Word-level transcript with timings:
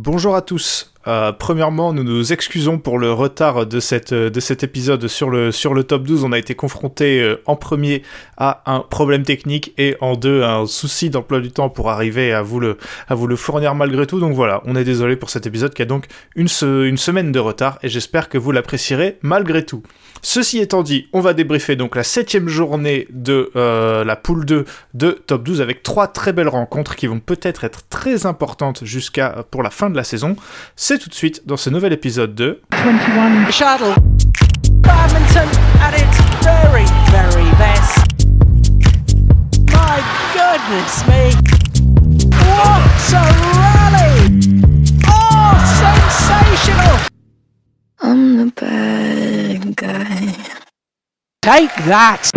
Bonjour 0.00 0.36
à 0.36 0.42
tous. 0.42 0.92
Euh, 1.08 1.32
premièrement, 1.32 1.92
nous 1.92 2.04
nous 2.04 2.32
excusons 2.32 2.78
pour 2.78 3.00
le 3.00 3.12
retard 3.12 3.66
de, 3.66 4.28
de 4.28 4.40
cet 4.40 4.62
épisode 4.62 5.08
sur 5.08 5.28
le, 5.28 5.82
top 5.82 6.04
12. 6.04 6.22
On 6.22 6.30
a 6.30 6.38
été 6.38 6.54
confronté 6.54 7.20
euh, 7.20 7.42
en 7.46 7.56
premier 7.56 8.04
à 8.36 8.62
un 8.72 8.78
problème 8.78 9.24
technique 9.24 9.74
et 9.76 9.96
en 10.00 10.14
deux 10.14 10.42
à 10.42 10.54
un 10.58 10.66
souci 10.66 11.10
d'emploi 11.10 11.40
du 11.40 11.50
temps 11.50 11.68
pour 11.68 11.90
arriver 11.90 12.32
à 12.32 12.42
vous, 12.42 12.60
le, 12.60 12.76
fournir 13.34 13.74
malgré 13.74 14.06
tout. 14.06 14.20
Donc 14.20 14.34
voilà, 14.34 14.62
on 14.66 14.76
est 14.76 14.84
désolé 14.84 15.16
pour 15.16 15.30
cet 15.30 15.48
épisode 15.48 15.74
qui 15.74 15.82
a 15.82 15.84
donc 15.84 16.06
une 16.36 16.46
semaine 16.46 17.32
de 17.32 17.40
retard 17.40 17.80
et 17.82 17.88
j'espère 17.88 18.28
que 18.28 18.38
vous 18.38 18.52
l'apprécierez 18.52 19.18
malgré 19.22 19.66
tout. 19.66 19.82
Ceci 20.22 20.58
étant 20.58 20.82
dit, 20.82 21.08
on 21.12 21.20
va 21.20 21.32
débriefer 21.32 21.76
donc 21.76 21.96
la 21.96 22.02
septième 22.02 22.48
journée 22.48 23.06
de 23.10 23.50
euh, 23.56 24.04
la 24.04 24.16
poule 24.16 24.44
2 24.44 24.64
de 24.94 25.10
Top 25.26 25.42
12 25.42 25.60
avec 25.60 25.82
trois 25.82 26.08
très 26.08 26.32
belles 26.32 26.48
rencontres 26.48 26.96
qui 26.96 27.06
vont 27.06 27.20
peut-être 27.20 27.64
être 27.64 27.88
très 27.88 28.26
importantes 28.26 28.84
jusqu'à 28.84 29.44
pour 29.50 29.62
la 29.62 29.70
fin 29.70 29.90
de 29.90 29.96
la 29.96 30.04
saison. 30.04 30.36
C'est 30.76 30.98
tout 30.98 31.08
de 31.08 31.14
suite 31.14 31.42
dans 31.46 31.56
ce 31.56 31.70
nouvel 31.70 31.92
épisode 31.92 32.34
de 32.34 32.60
21 32.72 33.50
Shuttle. 33.50 33.94
Badminton 34.80 35.48
at 35.80 35.94
its 35.94 36.18
very, 36.42 36.84
very 37.10 37.50
best. 37.56 37.98
My 39.72 40.00
goodness 40.32 41.06
me. 41.06 41.32
What 42.48 43.12
a 43.12 43.24
rally! 43.58 44.40
Oh, 45.06 45.54
sensational! 45.80 47.08
I'm 48.00 48.36
the 48.36 48.52
bad 48.54 49.37
guy. 49.80 50.34
Take 51.40 51.70
that! 51.86 52.30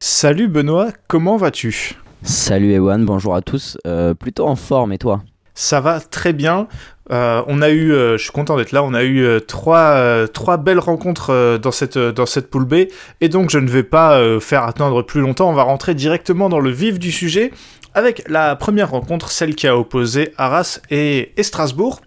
Salut 0.00 0.48
Benoît, 0.48 0.90
comment 1.08 1.36
vas-tu? 1.36 1.94
Salut 2.22 2.72
Ewan, 2.72 3.04
bonjour 3.04 3.34
à 3.34 3.42
tous. 3.42 3.78
Euh, 3.86 4.14
plutôt 4.14 4.46
en 4.46 4.56
forme 4.56 4.92
et 4.92 4.98
toi? 4.98 5.22
Ça 5.54 5.80
va 5.80 6.00
très 6.00 6.32
bien. 6.32 6.68
Euh, 7.10 7.42
on 7.46 7.62
a 7.62 7.70
eu, 7.70 7.92
euh, 7.92 8.16
je 8.16 8.22
suis 8.22 8.32
content 8.32 8.56
d'être 8.56 8.72
là, 8.72 8.82
on 8.82 8.94
a 8.94 9.04
eu 9.04 9.40
trois, 9.46 10.28
trois 10.28 10.56
belles 10.56 10.78
rencontres 10.78 11.58
dans, 11.60 11.72
cette, 11.72 11.98
dans 11.98 12.26
cette 12.26 12.50
poule 12.50 12.64
B, 12.64 12.74
et 13.20 13.28
donc 13.28 13.50
je 13.50 13.58
ne 13.58 13.68
vais 13.68 13.82
pas 13.82 14.40
faire 14.40 14.64
attendre 14.64 15.02
plus 15.02 15.20
longtemps, 15.20 15.50
on 15.50 15.54
va 15.54 15.64
rentrer 15.64 15.94
directement 15.94 16.48
dans 16.48 16.60
le 16.60 16.70
vif 16.70 16.98
du 16.98 17.10
sujet, 17.10 17.50
avec 17.94 18.22
la 18.28 18.56
première 18.56 18.90
rencontre, 18.90 19.30
celle 19.30 19.54
qui 19.54 19.66
a 19.66 19.76
opposé 19.76 20.32
Arras 20.38 20.80
et, 20.90 21.32
Strasbourg. 21.40 22.00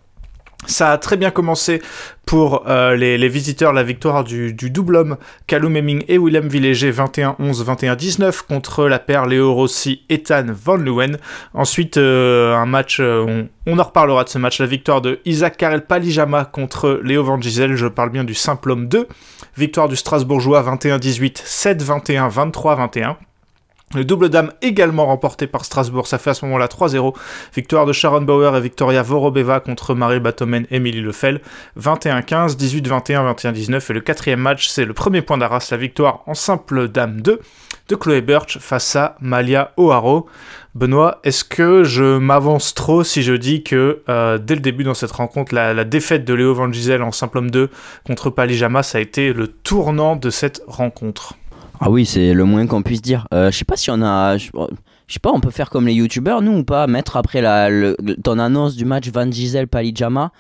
Ça 0.68 0.92
a 0.92 0.98
très 0.98 1.18
bien 1.18 1.32
commencé 1.32 1.82
pour 2.26 2.64
euh, 2.68 2.96
les, 2.96 3.28
visiteurs, 3.28 3.72
la 3.72 3.84
victoire 3.84 4.24
du, 4.24 4.54
double 4.54 4.96
homme 4.96 5.18
Callum 5.48 5.76
Hemming 5.76 6.04
et 6.08 6.18
Willem 6.18 6.48
Villéger 6.48 6.92
21-11, 6.92 7.36
21-19 7.40 8.42
contre 8.48 8.88
la 8.88 9.00
paire 9.00 9.26
Léo 9.26 9.54
Rossi 9.54 10.02
Ethan 10.10 10.46
Van 10.50 10.78
Leeuwen. 10.78 11.18
Ensuite, 11.54 11.98
euh, 11.98 12.56
un 12.56 12.66
match, 12.66 12.98
euh, 13.00 13.44
on, 13.68 13.78
en 13.78 13.84
reparlera 13.84 14.24
de 14.24 14.30
ce 14.30 14.38
match, 14.38 14.60
la 14.60 14.66
victoire 14.66 15.02
de 15.02 15.20
Isaac 15.26 15.58
Karel 15.58 15.86
Palijama 15.86 16.46
contre 16.46 17.00
Léo 17.04 17.24
Van 17.24 17.40
Gisel, 17.40 17.76
je 17.76 17.88
parle 17.88 18.10
bien 18.10 18.24
du 18.24 18.34
simple 18.34 18.72
homme 18.72 18.88
2. 18.88 19.08
Victoire 19.58 19.88
du 19.88 19.96
Strasbourgeois 19.96 20.64
21-18, 20.64 21.44
7-21, 21.44 22.52
23-21. 22.52 23.16
Le 23.96 24.04
double 24.06 24.30
dame 24.30 24.52
également 24.62 25.06
remporté 25.06 25.48
par 25.48 25.66
Strasbourg, 25.66 26.08
ça 26.08 26.18
fait 26.18 26.32
à 26.32 26.34
ce 26.34 26.46
moment-là 26.46 26.68
3-0. 26.68 27.16
Victoire 27.56 27.86
de 27.86 27.94
Sharon 27.94 28.22
Bauer 28.22 28.56
et 28.56 28.62
Victoria 28.62 29.02
Vorobeva 29.02 29.60
contre 29.60 29.96
Marie 29.96 30.20
Batomen 30.20 30.66
et 30.70 30.76
Emily 30.76 31.02
Lefel. 31.02 31.42
21-15, 31.80 32.58
18-21, 32.58 33.34
21-19. 33.36 33.90
Et 33.90 33.94
le 33.94 34.02
quatrième 34.02 34.42
match, 34.42 34.68
c'est 34.68 34.86
le 34.86 34.94
premier 34.94 35.22
point 35.22 35.38
d'Arras, 35.38 35.68
la 35.72 35.78
victoire 35.78 36.24
en 36.28 36.34
simple 36.34 36.90
dame 36.90 37.22
2 37.22 37.40
de 37.88 37.96
Chloé 37.96 38.22
Birch 38.22 38.58
face 38.60 38.96
à 38.96 39.16
Malia 39.22 39.72
O'Haro. 39.78 40.28
Benoît, 40.74 41.20
est-ce 41.24 41.46
que 41.46 41.84
je 41.86 42.18
m'avance 42.18 42.74
trop 42.74 43.04
si 43.04 43.24
je 43.24 43.34
dis 43.34 43.64
que 43.64 44.02
euh, 44.10 44.38
dès 44.38 44.56
le 44.56 44.62
début 44.62 44.84
dans 44.84 44.94
cette 44.94 45.12
rencontre, 45.12 45.56
la, 45.56 45.86
défaite 45.86 46.26
de 46.26 46.34
Léo 46.34 46.54
Van 46.54 46.72
Gisel 46.72 47.02
en 47.02 47.14
simple 47.14 47.38
homme 47.38 47.52
2 47.52 47.70
contre 48.06 48.30
Palijama, 48.30 48.84
ça 48.84 48.98
a 48.98 49.02
été 49.02 49.32
le 49.32 49.48
tournant 49.48 50.18
de 50.18 50.30
cette 50.30 50.62
rencontre? 50.68 51.36
Ah 51.80 51.90
oui, 51.90 52.06
c'est 52.06 52.34
le 52.34 52.46
moins 52.46 52.68
qu'on 52.68 52.82
puisse 52.82 53.02
dire. 53.02 53.28
Euh, 53.34 53.52
je 53.52 53.58
sais 53.58 53.66
pas 53.66 53.78
si 53.78 53.90
on 53.92 54.02
a. 54.02 54.38
Je, 54.38 54.50
sais 55.08 55.20
pas, 55.20 55.32
on 55.32 55.40
peut 55.40 55.52
faire 55.52 55.70
comme 55.70 55.88
les 55.88 55.94
youtubeurs, 55.94 56.42
nous 56.42 56.58
ou 56.60 56.64
pas, 56.64 56.88
mettre 56.88 57.18
après 57.18 57.42
la, 57.42 57.70
ton 58.24 58.40
annonce 58.40 58.76
du 58.76 58.86
match 58.86 59.10
Van 59.10 59.30
Gisel 59.30 59.68
Palijama 59.68 60.32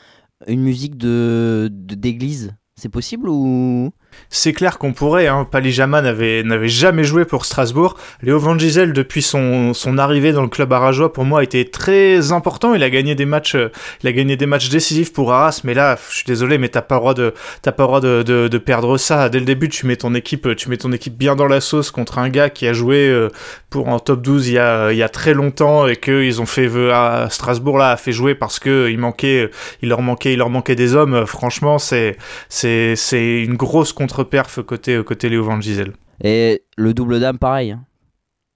une 0.47 0.61
musique 0.61 0.97
de 0.97 1.69
d'église. 1.71 2.55
C'est 2.75 2.89
possible 2.89 3.29
ou? 3.29 3.91
C'est 4.29 4.53
clair 4.53 4.77
qu'on 4.77 4.93
pourrait. 4.93 5.27
Hein. 5.27 5.47
Palijama 5.49 6.01
n'avait, 6.01 6.43
jamais 6.67 7.03
joué 7.03 7.25
pour 7.25 7.45
Strasbourg. 7.45 7.95
Léo 8.21 8.39
Van 8.39 8.57
Gisel, 8.57 8.93
depuis 8.93 9.21
son, 9.21 9.73
arrivée 9.97 10.33
dans 10.33 10.41
le 10.41 10.49
club 10.49 10.73
arageois, 10.73 11.13
pour 11.13 11.25
moi, 11.25 11.39
a 11.39 11.43
été 11.43 11.65
très 11.65 12.31
important. 12.31 12.73
Il 12.73 12.83
a 12.83 12.89
gagné 12.89 13.15
des 13.15 13.25
matchs, 13.25 13.55
euh, 13.55 13.71
il 14.03 14.09
a 14.09 14.11
gagné 14.11 14.35
des 14.35 14.45
matchs 14.45 14.69
décisifs 14.69 15.13
pour 15.13 15.31
Arras. 15.31 15.61
Mais 15.63 15.73
là, 15.73 15.97
je 16.09 16.15
suis 16.15 16.25
désolé, 16.25 16.57
mais 16.57 16.69
t'as 16.69 16.81
pas 16.81 16.97
droit 16.97 17.13
de, 17.13 17.33
droit 17.63 18.01
de, 18.01 18.57
perdre 18.57 18.97
ça. 18.97 19.29
Dès 19.29 19.39
le 19.39 19.45
début, 19.45 19.69
tu 19.69 19.85
mets 19.85 19.95
ton 19.95 20.13
équipe, 20.15 20.55
tu 20.55 20.69
mets 20.69 20.77
ton 20.77 20.91
équipe 20.91 21.17
bien 21.17 21.35
dans 21.35 21.47
la 21.47 21.61
sauce 21.61 21.91
contre 21.91 22.17
un 22.17 22.29
gars 22.29 22.49
qui 22.49 22.67
a 22.67 22.73
joué 22.73 23.07
euh, 23.07 23.29
pour 23.69 23.87
en 23.87 23.99
top 23.99 24.21
12 24.21 24.47
il 24.47 24.53
y 24.53 24.59
a, 24.59 25.09
très 25.09 25.33
longtemps 25.33 25.87
et 25.87 25.95
qu'ils 25.95 26.41
ont 26.41 26.45
fait, 26.45 26.69
à 26.91 27.27
Strasbourg 27.29 27.77
là, 27.77 27.91
a 27.91 27.97
fait 27.97 28.11
jouer 28.11 28.35
parce 28.35 28.59
que 28.59 28.89
il 28.89 28.99
leur 29.89 30.01
manquait, 30.01 30.75
des 30.75 30.95
hommes. 30.95 31.25
Franchement, 31.25 31.79
c'est, 31.79 32.17
c'est 32.49 33.43
une 33.43 33.55
grosse 33.55 33.93
contre-perf 34.05 34.61
côté, 34.61 35.01
côté 35.03 35.29
Léo 35.29 35.43
Van 35.43 35.59
Gisel. 35.59 35.93
Et 36.23 36.61
le 36.77 36.93
double 36.93 37.19
dame, 37.19 37.39
pareil. 37.39 37.71
Hein. 37.71 37.85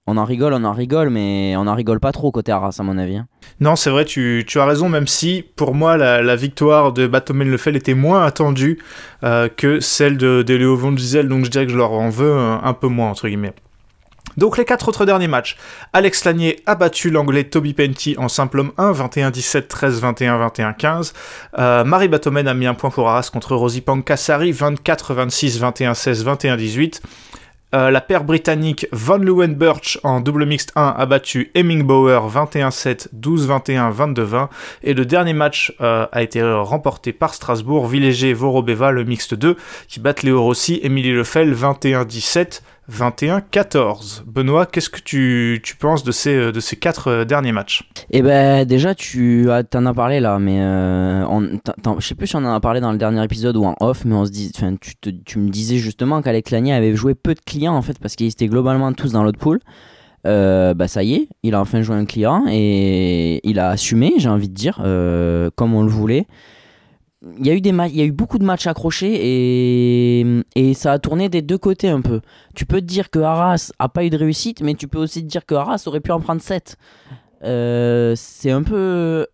On 0.06 0.16
en 0.16 0.24
rigole, 0.24 0.54
on 0.54 0.64
en 0.64 0.72
rigole, 0.72 1.10
mais 1.10 1.54
on 1.56 1.66
en 1.66 1.74
rigole 1.74 2.00
pas 2.00 2.12
trop 2.12 2.30
côté 2.30 2.52
Arras, 2.52 2.76
à 2.78 2.82
mon 2.82 2.96
avis. 2.98 3.16
Hein. 3.16 3.26
Non, 3.60 3.76
c'est 3.76 3.90
vrai, 3.90 4.04
tu, 4.04 4.44
tu, 4.46 4.58
as 4.60 4.64
raison, 4.64 4.88
même 4.88 5.06
si 5.06 5.44
pour 5.56 5.74
moi 5.74 5.96
la, 5.96 6.36
victoire 6.36 6.92
de 6.92 7.06
Batomen 7.06 7.50
Lefel 7.50 7.76
était 7.76 7.94
moins 7.94 8.24
attendue 8.24 8.78
euh, 9.24 9.48
que 9.48 9.80
celle 9.80 10.16
de, 10.16 10.42
de 10.42 10.54
Léo 10.54 10.76
Van 10.76 10.96
Gisel, 10.96 11.28
donc 11.28 11.44
je 11.44 11.50
dirais 11.50 11.66
que 11.66 11.72
je 11.72 11.76
leur 11.76 11.92
en 11.92 12.08
veux 12.08 12.32
un 12.32 12.72
peu 12.72 12.88
moins, 12.88 13.10
entre 13.10 13.28
guillemets. 13.28 13.52
Donc 14.36 14.58
les 14.58 14.64
quatre 14.64 14.88
autres 14.88 15.04
derniers 15.06 15.28
matchs. 15.28 15.56
Alex 15.92 16.24
Lanier 16.24 16.60
a 16.66 16.74
battu 16.74 17.10
l'anglais 17.10 17.44
Toby 17.44 17.74
Penty 17.74 18.14
en 18.18 18.28
simple 18.28 18.60
homme 18.60 18.72
1, 18.78 18.92
21-17, 18.92 19.68
13-21, 19.68 21.12
21-15. 21.56 21.84
Marie 21.84 22.08
Batomen 22.08 22.48
a 22.48 22.54
mis 22.54 22.66
un 22.66 22.74
point 22.74 22.90
pour 22.90 23.08
Arras 23.08 23.30
contre 23.32 23.54
Rosie 23.54 23.80
Pankassari, 23.80 24.52
24-26, 24.52 25.60
21-16, 25.60 26.24
21-18. 26.24 27.00
la 27.72 28.00
paire 28.00 28.24
britannique 28.24 28.86
Van 28.92 29.18
Leeuwen 29.18 29.54
Birch 29.54 29.98
en 30.02 30.20
double 30.20 30.46
mixte 30.46 30.72
1 30.76 30.94
a 30.96 31.06
battu 31.06 31.50
Hemming 31.54 31.82
Bauer 31.82 32.28
21-7, 32.28 33.08
12-21, 33.14 33.92
22-20. 33.92 34.48
Et 34.82 34.94
le 34.94 35.04
dernier 35.04 35.34
match 35.34 35.74
euh, 35.80 36.06
a 36.12 36.22
été 36.22 36.42
remporté 36.42 37.12
par 37.12 37.34
Strasbourg, 37.34 37.86
Villéger 37.86 38.32
Vorobeva, 38.32 38.90
le 38.90 39.04
mixte 39.04 39.34
2, 39.34 39.56
qui 39.88 40.00
bat 40.00 40.14
Léo 40.22 40.42
Rossi, 40.42 40.80
Émilie 40.82 41.12
Lefel 41.12 41.54
21-17, 41.54 42.62
21-14. 42.90 44.24
Benoît, 44.26 44.66
qu'est-ce 44.66 44.90
que 44.90 45.00
tu, 45.00 45.60
tu, 45.62 45.76
penses 45.76 46.02
de 46.02 46.12
ces, 46.12 46.34
euh, 46.34 46.52
de 46.52 46.60
ces 46.60 46.76
quatre 46.76 47.08
euh, 47.08 47.24
derniers 47.24 47.52
matchs? 47.52 47.88
Eh 48.10 48.22
ben 48.22 48.64
déjà, 48.64 48.94
tu 48.94 49.48
en 49.48 49.86
as 49.86 49.94
parlé 49.94 50.20
là, 50.20 50.38
mais 50.38 50.60
euh, 50.60 51.24
je 51.98 52.06
sais 52.06 52.14
plus 52.14 52.26
si 52.26 52.36
on 52.36 52.40
en 52.40 52.52
a 52.52 52.60
parlé 52.60 52.80
dans 52.80 52.92
le 52.92 52.98
dernier 52.98 53.22
épisode 53.24 53.56
ou 53.56 53.64
en 53.64 53.76
off, 53.80 54.04
mais 54.04 54.14
on 54.14 54.26
se 54.26 54.30
tu, 54.30 55.22
tu 55.24 55.38
me 55.38 55.48
disais 55.48 55.78
justement 55.78 56.20
qu'Alex 56.22 56.50
Lanier 56.50 56.74
avait 56.74 56.94
joué 56.94 57.14
peu 57.14 57.34
de 57.34 57.40
clients 57.40 57.74
en 57.74 57.82
fait 57.82 57.98
parce 57.98 58.16
qu'ils 58.16 58.28
étaient 58.28 58.48
globalement 58.48 58.92
tous 58.92 59.12
dans 59.12 59.22
l'autre 59.22 59.38
pool. 59.38 59.60
bah 60.24 60.88
ça 60.88 61.02
y 61.02 61.14
est, 61.14 61.28
il 61.42 61.54
a 61.54 61.60
enfin 61.60 61.82
joué 61.82 61.96
un 61.96 62.04
client 62.04 62.44
et 62.48 63.40
il 63.48 63.58
a 63.58 63.70
assumé, 63.70 64.14
j'ai 64.18 64.28
envie 64.28 64.48
de 64.48 64.54
dire, 64.54 64.76
comme 65.56 65.74
on 65.74 65.82
le 65.82 65.90
voulait 65.90 66.26
il 67.38 67.46
y 67.46 67.50
a 67.50 67.54
eu 67.54 67.60
des 67.60 67.70
il 67.70 67.96
y 67.96 68.00
a 68.00 68.04
eu 68.04 68.12
beaucoup 68.12 68.38
de 68.38 68.44
matchs 68.44 68.66
accrochés 68.66 69.12
et, 69.12 70.42
et 70.54 70.74
ça 70.74 70.92
a 70.92 70.98
tourné 70.98 71.28
des 71.28 71.42
deux 71.42 71.58
côtés 71.58 71.88
un 71.88 72.00
peu. 72.00 72.20
Tu 72.54 72.66
peux 72.66 72.80
te 72.80 72.86
dire 72.86 73.10
que 73.10 73.18
Arras 73.18 73.72
a 73.78 73.88
pas 73.88 74.04
eu 74.04 74.10
de 74.10 74.16
réussite, 74.16 74.62
mais 74.62 74.74
tu 74.74 74.88
peux 74.88 74.98
aussi 74.98 75.22
te 75.22 75.28
dire 75.28 75.44
que 75.44 75.54
Arras 75.54 75.84
aurait 75.86 76.00
pu 76.00 76.12
en 76.12 76.20
prendre 76.20 76.40
7. 76.40 76.76
Euh, 77.42 78.14
c'est 78.16 78.50
un 78.50 78.62
peu 78.62 79.26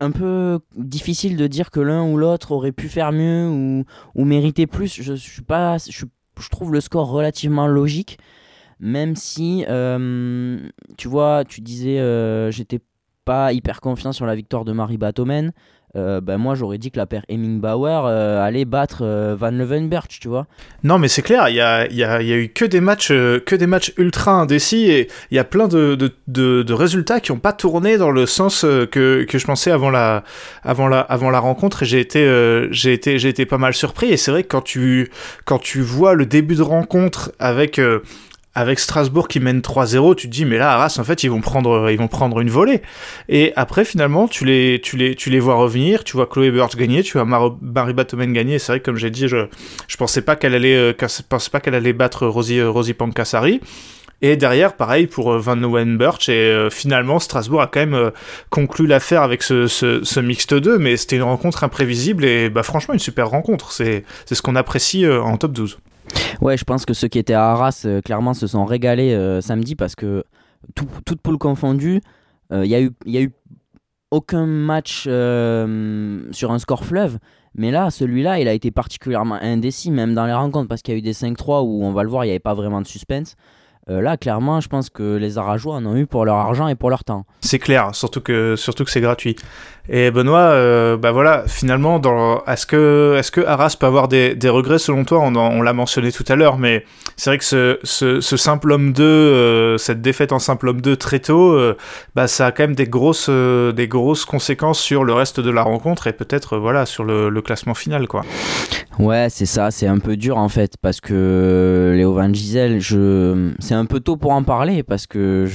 un 0.00 0.10
peu 0.10 0.58
difficile 0.76 1.36
de 1.36 1.46
dire 1.46 1.70
que 1.70 1.80
l'un 1.80 2.04
ou 2.04 2.16
l'autre 2.16 2.52
aurait 2.52 2.72
pu 2.72 2.88
faire 2.88 3.12
mieux 3.12 3.48
ou, 3.48 3.84
ou 4.14 4.24
mériter 4.24 4.66
plus. 4.66 5.00
Je, 5.00 5.14
suis 5.14 5.42
pas 5.42 5.78
je, 5.78 6.04
je, 6.38 6.48
trouve 6.50 6.72
le 6.72 6.80
score 6.80 7.08
relativement 7.08 7.66
logique 7.66 8.18
même 8.82 9.14
si 9.14 9.64
euh, 9.68 10.58
tu 10.98 11.08
vois, 11.08 11.44
tu 11.48 11.60
disais 11.60 12.00
euh, 12.00 12.50
j'étais 12.50 12.80
pas 13.24 13.52
hyper 13.52 13.80
confiant 13.80 14.12
sur 14.12 14.26
la 14.26 14.34
victoire 14.34 14.64
de 14.64 14.72
Marie 14.72 14.98
Batomen. 14.98 15.52
Euh, 15.94 16.22
ben 16.22 16.38
moi 16.38 16.54
j'aurais 16.54 16.78
dit 16.78 16.90
que 16.90 16.96
la 16.96 17.04
paire 17.04 17.22
Hemming 17.28 17.60
Bauer 17.60 18.06
euh, 18.06 18.42
allait 18.42 18.64
battre 18.64 19.02
euh, 19.02 19.36
Van 19.38 19.50
Leeuwenberg, 19.50 20.06
tu 20.08 20.26
vois. 20.26 20.46
Non 20.84 20.98
mais 20.98 21.06
c'est 21.06 21.20
clair, 21.20 21.50
il 21.50 21.56
y 21.56 21.60
a, 21.60 21.86
y, 21.92 22.02
a, 22.02 22.22
y 22.22 22.32
a, 22.32 22.36
eu 22.36 22.48
que 22.48 22.64
des 22.64 22.80
matchs, 22.80 23.08
que 23.08 23.54
des 23.54 23.66
matchs 23.66 23.92
ultra 23.98 24.32
indécis 24.32 24.90
et 24.90 25.08
il 25.30 25.36
y 25.36 25.38
a 25.38 25.44
plein 25.44 25.68
de, 25.68 25.94
de, 25.94 26.62
de, 26.62 26.72
résultats 26.72 27.20
qui 27.20 27.30
n'ont 27.30 27.38
pas 27.38 27.52
tourné 27.52 27.98
dans 27.98 28.10
le 28.10 28.24
sens 28.24 28.62
que, 28.62 29.24
que 29.24 29.38
je 29.38 29.44
pensais 29.44 29.70
avant 29.70 29.90
la, 29.90 30.24
avant 30.62 30.88
la, 30.88 31.00
avant 31.00 31.28
la 31.28 31.40
rencontre 31.40 31.82
et 31.82 31.86
j'ai 31.86 32.00
été, 32.00 32.68
j'ai 32.70 32.94
été, 32.94 33.14
été 33.26 33.44
pas 33.44 33.58
mal 33.58 33.74
surpris 33.74 34.08
et 34.08 34.16
c'est 34.16 34.30
vrai 34.30 34.44
que 34.44 34.48
quand 34.48 34.62
tu, 34.62 35.10
quand 35.44 35.58
tu 35.58 35.82
vois 35.82 36.14
le 36.14 36.24
début 36.24 36.54
de 36.54 36.62
rencontre 36.62 37.32
avec 37.38 37.78
avec 38.54 38.78
Strasbourg 38.78 39.28
qui 39.28 39.40
mène 39.40 39.60
3-0, 39.60 40.14
tu 40.14 40.28
te 40.28 40.32
dis 40.32 40.44
mais 40.44 40.58
là 40.58 40.72
Arras 40.72 40.96
en 40.98 41.04
fait 41.04 41.24
ils 41.24 41.30
vont 41.30 41.40
prendre 41.40 41.90
ils 41.90 41.98
vont 41.98 42.08
prendre 42.08 42.40
une 42.40 42.50
volée. 42.50 42.82
Et 43.28 43.52
après 43.56 43.84
finalement 43.84 44.28
tu 44.28 44.44
les 44.44 44.80
tu 44.82 44.96
les 44.96 45.14
tu 45.14 45.30
les 45.30 45.40
vois 45.40 45.54
revenir, 45.54 46.04
tu 46.04 46.16
vois 46.16 46.26
Chloé 46.26 46.50
Birch 46.50 46.76
gagner, 46.76 47.02
tu 47.02 47.14
vois 47.14 47.24
Mar 47.24 47.56
Marie 47.62 47.94
Batomen 47.94 48.32
gagner. 48.32 48.58
C'est 48.58 48.72
vrai 48.72 48.80
que 48.80 48.84
comme 48.84 48.96
j'ai 48.96 49.10
dit 49.10 49.26
je 49.26 49.46
je 49.88 49.96
pensais 49.96 50.22
pas 50.22 50.36
qu'elle 50.36 50.54
allait 50.54 50.76
euh, 50.76 50.92
pensais 51.28 51.50
pas 51.50 51.60
qu'elle 51.60 51.74
allait 51.74 51.94
battre 51.94 52.26
Rosie 52.26 52.58
euh, 52.58 52.70
Rosie 52.70 52.94
Pankasari. 52.94 53.60
Et 54.24 54.36
derrière, 54.36 54.76
pareil 54.76 55.08
pour 55.08 55.32
euh, 55.32 55.38
Van 55.38 55.56
Birch. 55.56 56.28
Et 56.28 56.68
finalement, 56.70 57.18
Strasbourg 57.18 57.60
a 57.60 57.66
quand 57.66 57.80
même 57.80 58.12
conclu 58.50 58.86
l'affaire 58.86 59.22
avec 59.22 59.42
ce, 59.42 59.66
ce, 59.66 60.04
ce, 60.04 60.20
mixte 60.20 60.54
2. 60.54 60.78
Mais 60.78 60.96
c'était 60.96 61.16
une 61.16 61.24
rencontre 61.24 61.64
imprévisible 61.64 62.24
et 62.24 62.48
bah, 62.48 62.62
franchement, 62.62 62.94
une 62.94 63.00
super 63.00 63.30
rencontre. 63.30 63.72
C'est 63.72 64.04
ce 64.30 64.40
qu'on 64.40 64.54
apprécie 64.54 65.08
en 65.08 65.36
top 65.38 65.50
12. 65.52 65.78
Ouais, 66.40 66.56
je 66.56 66.64
pense 66.64 66.84
que 66.84 66.94
ceux 66.94 67.08
qui 67.08 67.18
étaient 67.18 67.34
à 67.34 67.50
Arras, 67.50 67.82
euh, 67.84 68.00
clairement, 68.00 68.34
se 68.34 68.46
sont 68.46 68.64
régalés 68.64 69.14
euh, 69.14 69.40
samedi 69.40 69.76
parce 69.76 69.94
que, 69.94 70.24
tout, 70.74 70.86
toute 71.04 71.20
poule 71.20 71.38
confondue, 71.38 72.00
il 72.50 72.56
euh, 72.56 72.66
n'y 72.66 72.74
a, 72.74 73.20
a 73.20 73.22
eu 73.22 73.32
aucun 74.10 74.46
match 74.46 75.02
sur 75.04 76.52
un 76.52 76.58
score 76.58 76.84
fleuve. 76.84 77.18
Mais 77.54 77.70
là, 77.70 77.90
celui-là, 77.90 78.40
il 78.40 78.48
a 78.48 78.54
été 78.54 78.70
particulièrement 78.70 79.38
indécis, 79.40 79.90
même 79.90 80.14
dans 80.14 80.26
les 80.26 80.32
rencontres, 80.32 80.68
parce 80.68 80.82
qu'il 80.82 80.94
y 80.94 80.96
a 80.96 80.98
eu 80.98 81.02
des 81.02 81.12
5-3 81.12 81.62
où, 81.64 81.84
on 81.84 81.92
va 81.92 82.02
le 82.02 82.08
voir, 82.08 82.24
il 82.24 82.28
n'y 82.28 82.32
avait 82.32 82.38
pas 82.40 82.54
vraiment 82.54 82.80
de 82.80 82.86
suspense. 82.86 83.36
Là, 83.88 84.16
clairement, 84.16 84.60
je 84.60 84.68
pense 84.68 84.90
que 84.90 85.16
les 85.16 85.38
Arajois 85.38 85.74
en 85.74 85.86
ont 85.86 85.96
eu 85.96 86.06
pour 86.06 86.24
leur 86.24 86.36
argent 86.36 86.68
et 86.68 86.74
pour 86.74 86.90
leur 86.90 87.04
temps. 87.04 87.26
C'est 87.40 87.58
clair, 87.58 87.94
surtout 87.94 88.20
que, 88.20 88.56
surtout 88.56 88.84
que 88.84 88.90
c'est 88.90 89.00
gratuit. 89.00 89.36
Et 89.88 90.12
Benoît, 90.12 90.38
euh, 90.38 90.96
bah 90.96 91.10
voilà, 91.10 91.42
finalement, 91.48 91.98
dans, 91.98 92.44
est-ce 92.44 92.66
que, 92.66 93.16
est-ce 93.18 93.32
que 93.32 93.40
Arras 93.40 93.76
peut 93.78 93.86
avoir 93.86 94.06
des, 94.06 94.36
des 94.36 94.48
regrets 94.48 94.78
selon 94.78 95.04
toi? 95.04 95.18
On, 95.20 95.34
on 95.34 95.60
l'a 95.60 95.72
mentionné 95.72 96.12
tout 96.12 96.24
à 96.28 96.36
l'heure, 96.36 96.56
mais 96.56 96.84
c'est 97.16 97.30
vrai 97.30 97.38
que 97.38 97.44
ce, 97.44 97.80
ce, 97.82 98.20
ce 98.20 98.36
simple 98.36 98.70
homme 98.70 98.92
2, 98.92 99.02
euh, 99.02 99.78
cette 99.78 100.00
défaite 100.00 100.30
en 100.30 100.38
simple 100.38 100.68
homme 100.68 100.80
2 100.80 100.96
très 100.96 101.18
tôt, 101.18 101.54
euh, 101.54 101.76
bah 102.14 102.28
ça 102.28 102.46
a 102.46 102.52
quand 102.52 102.62
même 102.62 102.76
des 102.76 102.86
grosses, 102.86 103.28
des 103.28 103.88
grosses 103.88 104.24
conséquences 104.24 104.78
sur 104.78 105.02
le 105.02 105.14
reste 105.14 105.40
de 105.40 105.50
la 105.50 105.62
rencontre 105.62 106.06
et 106.06 106.12
peut-être 106.12 106.58
voilà 106.58 106.86
sur 106.86 107.02
le, 107.02 107.28
le, 107.28 107.42
classement 107.42 107.74
final, 107.74 108.06
quoi. 108.06 108.22
Ouais, 109.00 109.28
c'est 109.30 109.46
ça, 109.46 109.72
c'est 109.72 109.88
un 109.88 109.98
peu 109.98 110.16
dur 110.16 110.36
en 110.38 110.48
fait 110.48 110.76
parce 110.80 111.00
que 111.00 111.92
Léo 111.96 112.12
Van 112.12 112.32
Gisel, 112.32 112.80
je, 112.80 113.50
c'est 113.58 113.71
un 113.74 113.86
peu 113.86 114.00
tôt 114.00 114.16
pour 114.16 114.32
en 114.32 114.42
parler 114.42 114.82
parce 114.82 115.06
que 115.06 115.46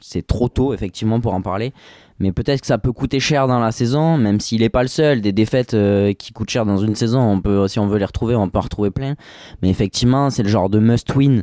c'est 0.00 0.26
trop 0.26 0.48
tôt 0.48 0.74
effectivement 0.74 1.20
pour 1.20 1.34
en 1.34 1.42
parler 1.42 1.72
mais 2.22 2.30
peut-être 2.30 2.60
que 2.60 2.68
ça 2.68 2.78
peut 2.78 2.92
coûter 2.92 3.18
cher 3.18 3.48
dans 3.48 3.58
la 3.58 3.72
saison, 3.72 4.16
même 4.16 4.38
s'il 4.38 4.60
n'est 4.60 4.68
pas 4.68 4.82
le 4.82 4.88
seul. 4.88 5.20
Des 5.20 5.32
défaites 5.32 5.74
euh, 5.74 6.12
qui 6.12 6.32
coûtent 6.32 6.50
cher 6.50 6.64
dans 6.64 6.78
une 6.78 6.94
saison, 6.94 7.18
on 7.18 7.40
peut, 7.40 7.66
si 7.66 7.80
on 7.80 7.88
veut 7.88 7.98
les 7.98 8.04
retrouver, 8.04 8.36
on 8.36 8.48
peut 8.48 8.60
en 8.60 8.62
retrouver 8.62 8.92
plein. 8.92 9.16
Mais 9.60 9.70
effectivement, 9.70 10.30
c'est 10.30 10.44
le 10.44 10.48
genre 10.48 10.70
de 10.70 10.78
must-win. 10.78 11.42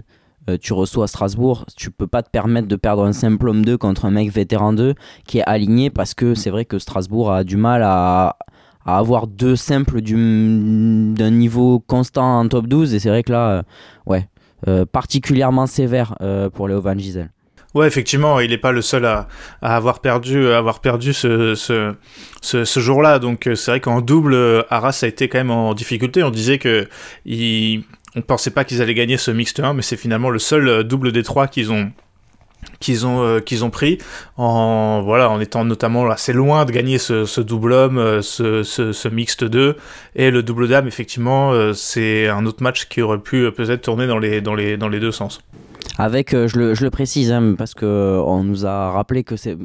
Euh, 0.49 0.57
tu 0.57 0.71
reçois 0.71 1.09
Strasbourg, 1.09 1.65
tu 1.75 1.91
peux 1.91 2.07
pas 2.07 2.23
te 2.23 2.29
permettre 2.29 2.69
de 2.69 2.77
perdre 2.77 3.03
un 3.03 3.11
simple 3.11 3.49
homme 3.49 3.65
2 3.65 3.77
contre 3.77 4.05
un 4.05 4.11
mec 4.11 4.31
vétéran 4.31 4.71
2 4.71 4.95
qui 5.27 5.39
est 5.39 5.43
aligné 5.45 5.89
parce 5.89 6.13
que 6.13 6.33
c'est 6.33 6.49
vrai 6.49 6.63
que 6.63 6.79
Strasbourg 6.79 7.29
a 7.29 7.43
du 7.43 7.57
mal 7.57 7.83
à, 7.83 8.37
avoir 8.85 9.27
deux 9.27 9.57
simples 9.57 10.01
d'un 10.01 11.29
niveau 11.29 11.79
constant 11.79 12.39
en 12.39 12.47
top 12.47 12.67
12 12.67 12.93
et 12.93 12.99
c'est 12.99 13.09
vrai 13.09 13.21
que 13.21 13.33
là, 13.33 13.49
euh, 13.49 13.63
ouais, 14.07 14.29
particulièrement 14.91 15.67
sévère 15.67 16.15
pour 16.53 16.67
Léo 16.67 16.81
Van 16.81 16.97
Gisel. 16.97 17.29
Ouais, 17.75 17.85
effectivement, 17.85 18.39
il 18.39 18.49
n'est 18.49 18.57
pas 18.57 18.71
le 18.71 18.81
seul 18.81 19.05
à, 19.05 19.27
avoir 19.61 19.99
perdu, 20.01 20.47
avoir 20.47 20.79
perdu 20.81 21.13
ce, 21.13 21.53
ce, 21.53 21.93
ce, 22.41 22.79
jour-là. 22.79 23.19
Donc 23.19 23.45
euh, 23.45 23.53
c'est 23.53 23.71
vrai 23.71 23.79
qu'en 23.79 24.01
double, 24.01 24.33
euh, 24.33 24.63
Arras 24.71 25.01
a 25.03 25.07
été 25.07 25.29
quand 25.29 25.37
même 25.37 25.51
en 25.51 25.75
difficulté. 25.75 26.23
On 26.23 26.31
disait 26.31 26.57
que 26.57 26.87
il, 27.25 27.83
on 28.15 28.21
pensait 28.21 28.49
pas 28.49 28.63
qu'ils 28.63 28.81
allaient 28.81 28.95
gagner 28.95 29.17
ce 29.17 29.29
mixte 29.29 29.59
1, 29.59 29.73
mais 29.75 29.83
c'est 29.83 29.97
finalement 29.97 30.31
le 30.31 30.39
seul 30.39 30.67
euh, 30.67 30.83
double 30.83 31.11
des 31.11 31.21
trois 31.21 31.47
qu'ils 31.47 31.71
ont 31.71 31.91
qu'ils 32.79 33.05
ont 33.05 33.39
qu'ils 33.41 33.63
ont 33.65 33.69
pris 33.69 33.97
en 34.37 35.01
voilà 35.03 35.29
en 35.29 35.39
étant 35.39 35.65
notamment 35.65 36.09
assez 36.09 36.33
loin 36.33 36.65
de 36.65 36.71
gagner 36.71 36.97
ce, 36.97 37.41
double 37.41 37.73
homme 37.73 38.21
ce, 38.21 38.63
ce, 38.63 39.07
mixte 39.07 39.43
2 39.43 39.75
et 40.15 40.31
le 40.31 40.43
double 40.43 40.67
dame 40.67 40.87
effectivement 40.87 41.73
c'est 41.73 42.27
un 42.27 42.45
autre 42.45 42.63
match 42.63 42.87
qui 42.87 43.01
aurait 43.01 43.19
pu 43.19 43.51
peut-être 43.51 43.81
tourner 43.81 44.07
dans 44.07 44.17
les 44.17 44.41
dans 44.41 44.55
les 44.55 44.77
dans 44.77 44.89
les 44.89 44.99
deux 44.99 45.11
sens. 45.11 45.41
Avec, 45.99 46.33
euh, 46.33 46.47
je, 46.47 46.81
le, 46.81 46.89
précise, 46.89 47.29
hein, 47.29 47.55
parce 47.57 47.73
qu'on 47.73 47.85
euh, 47.85 48.43
nous 48.43 48.65
a 48.65 48.89
rappelé 48.91 49.25
que 49.25 49.35
c'est, 49.35 49.57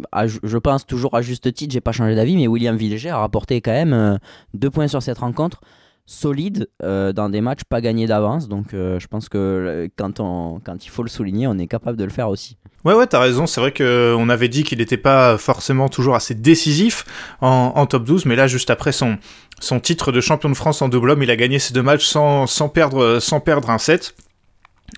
je 0.42 0.58
pense 0.58 0.84
toujours 0.84 1.14
à 1.14 1.22
juste 1.22 1.52
titre, 1.54 1.72
j'ai 1.72 1.80
pas 1.80 1.92
changé 1.92 2.16
d'avis, 2.16 2.36
mais 2.36 2.48
William 2.48 2.76
Villéger 2.76 3.10
a 3.10 3.18
rapporté 3.18 3.60
quand 3.60 3.70
même 3.70 3.92
euh, 3.92 4.16
deux 4.52 4.68
points 4.68 4.88
sur 4.88 5.00
cette 5.00 5.18
rencontre, 5.18 5.60
solide 6.06 6.68
dans 6.80 7.28
des 7.30 7.40
matchs 7.40 7.64
pas 7.68 7.80
gagnés 7.80 8.06
d'avance. 8.06 8.48
Donc 8.48 8.68
je 8.72 9.06
pense 9.06 9.28
que 9.28 9.88
quand, 9.96 10.20
on, 10.20 10.60
quand 10.64 10.84
il 10.84 10.88
faut 10.88 11.02
le 11.02 11.08
souligner, 11.08 11.46
on 11.46 11.58
est 11.58 11.66
capable 11.66 11.96
de 11.96 12.04
le 12.04 12.10
faire 12.10 12.28
aussi. 12.28 12.58
Ouais, 12.84 12.92
ouais, 12.92 13.06
t'as 13.06 13.20
raison. 13.20 13.46
C'est 13.46 13.60
vrai 13.60 13.72
qu'on 13.72 14.28
avait 14.28 14.48
dit 14.48 14.62
qu'il 14.62 14.78
n'était 14.78 14.98
pas 14.98 15.38
forcément 15.38 15.88
toujours 15.88 16.14
assez 16.14 16.34
décisif 16.34 17.06
en, 17.40 17.72
en, 17.74 17.86
top 17.86 18.04
12, 18.04 18.26
mais 18.26 18.36
là, 18.36 18.46
juste 18.46 18.68
après 18.68 18.92
son, 18.92 19.16
son 19.58 19.80
titre 19.80 20.12
de 20.12 20.20
champion 20.20 20.50
de 20.50 20.54
France 20.54 20.82
en 20.82 20.88
double 20.88 21.10
homme, 21.10 21.22
il 21.22 21.30
a 21.30 21.36
gagné 21.36 21.58
ces 21.58 21.72
deux 21.72 21.82
matchs 21.82 22.04
sans, 22.04 22.46
sans, 22.46 22.68
perdre, 22.68 23.18
sans 23.20 23.40
perdre 23.40 23.70
un 23.70 23.78
set. 23.78 24.14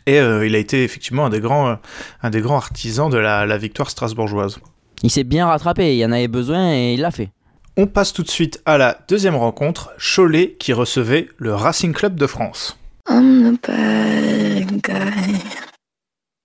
Et 0.06 0.18
euh, 0.20 0.46
il 0.46 0.54
a 0.54 0.58
été 0.58 0.84
effectivement 0.84 1.26
un 1.26 1.30
des 1.30 1.40
grands, 1.40 1.68
euh, 1.68 1.74
un 2.22 2.30
des 2.30 2.40
grands 2.40 2.56
artisans 2.56 3.08
de 3.08 3.18
la, 3.18 3.58
victoire 3.58 3.90
strasbourgeoise. 3.90 4.58
Il 5.02 5.10
s'est 5.10 5.24
bien 5.24 5.46
rattrapé, 5.46 5.96
il 5.96 6.04
en 6.04 6.12
avait 6.12 6.28
besoin 6.28 6.72
et 6.72 6.94
il 6.94 7.00
l'a 7.00 7.10
fait. 7.10 7.30
On 7.78 7.86
passe 7.86 8.14
tout 8.14 8.22
de 8.22 8.30
suite 8.30 8.62
à 8.64 8.78
la 8.78 8.98
deuxième 9.06 9.36
rencontre, 9.36 9.90
Cholet 9.98 10.56
qui 10.58 10.72
recevait 10.72 11.28
le 11.36 11.54
Racing 11.54 11.92
Club 11.92 12.16
de 12.16 12.26
France. 12.26 12.78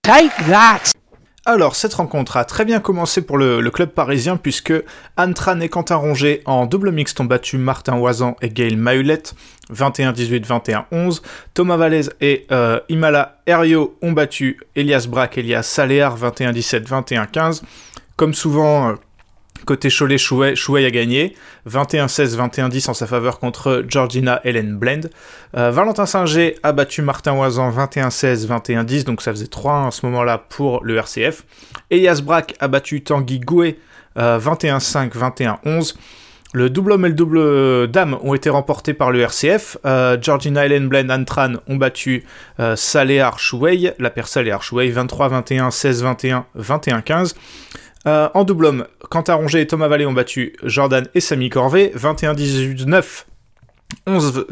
Take 0.04 0.30
that 0.50 0.92
alors, 1.48 1.76
cette 1.76 1.96
rencontre 1.96 2.38
a 2.38 2.46
très 2.46 2.66
bien 2.66 2.80
commencé 2.80 3.24
pour 3.24 3.40
le, 3.40 3.68
club 3.72 3.90
parisien 3.90 4.38
puisque 4.38 4.74
Antran 5.18 5.60
et 5.60 5.70
Quentin 5.70 5.96
Ronget 5.96 6.44
en 6.46 6.68
double 6.68 6.92
mixte 6.92 7.20
ont 7.20 7.26
battu 7.26 7.58
Martin 7.58 7.98
Oisan 7.98 8.36
et 8.44 8.50
Gail 8.50 8.76
Mahulette 8.76 9.34
21-18, 9.74 10.46
21-11. 10.92 11.22
Thomas 11.56 11.78
Vallès 11.78 12.12
et 12.22 12.46
euh, 12.52 12.80
Imala 12.90 13.42
Herriot 13.48 13.98
ont 14.04 14.12
battu 14.12 14.60
Elias 14.76 15.08
Braque 15.10 15.40
et 15.40 15.42
Elias 15.42 15.64
Saléar 15.64 16.16
21-17, 16.16 16.88
21-15. 16.88 17.64
Comme 18.18 18.36
souvent, 18.36 18.90
euh, 18.90 18.94
Côté 19.66 19.90
Cholet, 19.90 20.18
Chouet, 20.18 20.86
a 20.86 20.92
gagné 20.92 21.36
21-16, 21.70 22.36
21-10 22.38 22.90
en 22.90 22.94
sa 22.94 23.08
faveur 23.08 23.40
contre 23.40 23.84
Georgina 23.88 24.42
Helen 24.44 24.78
Blend. 24.78 25.10
Euh, 25.56 25.72
Valentin 25.72 26.06
Singer 26.06 26.56
a 26.64 26.72
battu 26.72 27.02
Martin 27.02 27.34
Oisan 27.34 27.72
21-16, 27.72 28.48
21-10, 28.48 29.04
donc 29.04 29.22
ça 29.22 29.32
faisait 29.32 29.48
3 29.48 29.88
à 29.88 29.92
ce 29.92 30.06
moment-là 30.06 30.38
pour 30.38 30.84
le 30.84 30.96
RCF. 30.98 31.44
Elias 31.90 32.22
Brack 32.24 32.56
a 32.60 32.68
battu 32.68 33.02
Tanguy 33.04 33.40
Gouet 33.40 33.78
21-5, 34.18 35.12
21-11. 35.12 35.96
Le 36.54 36.70
double 36.70 36.92
homme 36.92 37.06
et 37.06 37.10
le 37.10 37.16
double 37.16 37.88
dame 37.90 38.18
ont 38.24 38.34
été 38.34 38.50
remportés 38.50 38.94
par 38.94 39.12
le 39.12 39.22
RCF. 39.22 39.78
Euh, 39.86 40.18
Georgina 40.22 40.66
Helen 40.66 40.90
Blend 40.90 41.10
Antran 41.10 41.54
ont 41.68 41.78
battu 41.78 42.26
euh, 42.60 42.76
Saléar 42.76 43.40
Chouet, 43.40 43.96
la 44.00 44.10
paire 44.10 44.28
Saléar 44.28 44.62
Chouet 44.62 44.90
23-21, 44.90 45.70
16-21, 45.70 46.44
21-15. 46.60 47.36
Euh, 48.08 48.30
en 48.34 48.44
double 48.44 48.66
homme, 48.66 48.86
Quentin 49.10 49.36
Ronget 49.36 49.62
et 49.62 49.68
Thomas 49.68 49.88
Vallée 49.88 50.06
ont 50.06 50.14
battu 50.14 50.56
Jordan 50.64 51.08
et 51.14 51.20
Samy 51.20 51.50
Corvée, 51.50 51.92
21-18-9. 51.96 53.26
11, 54.08 54.46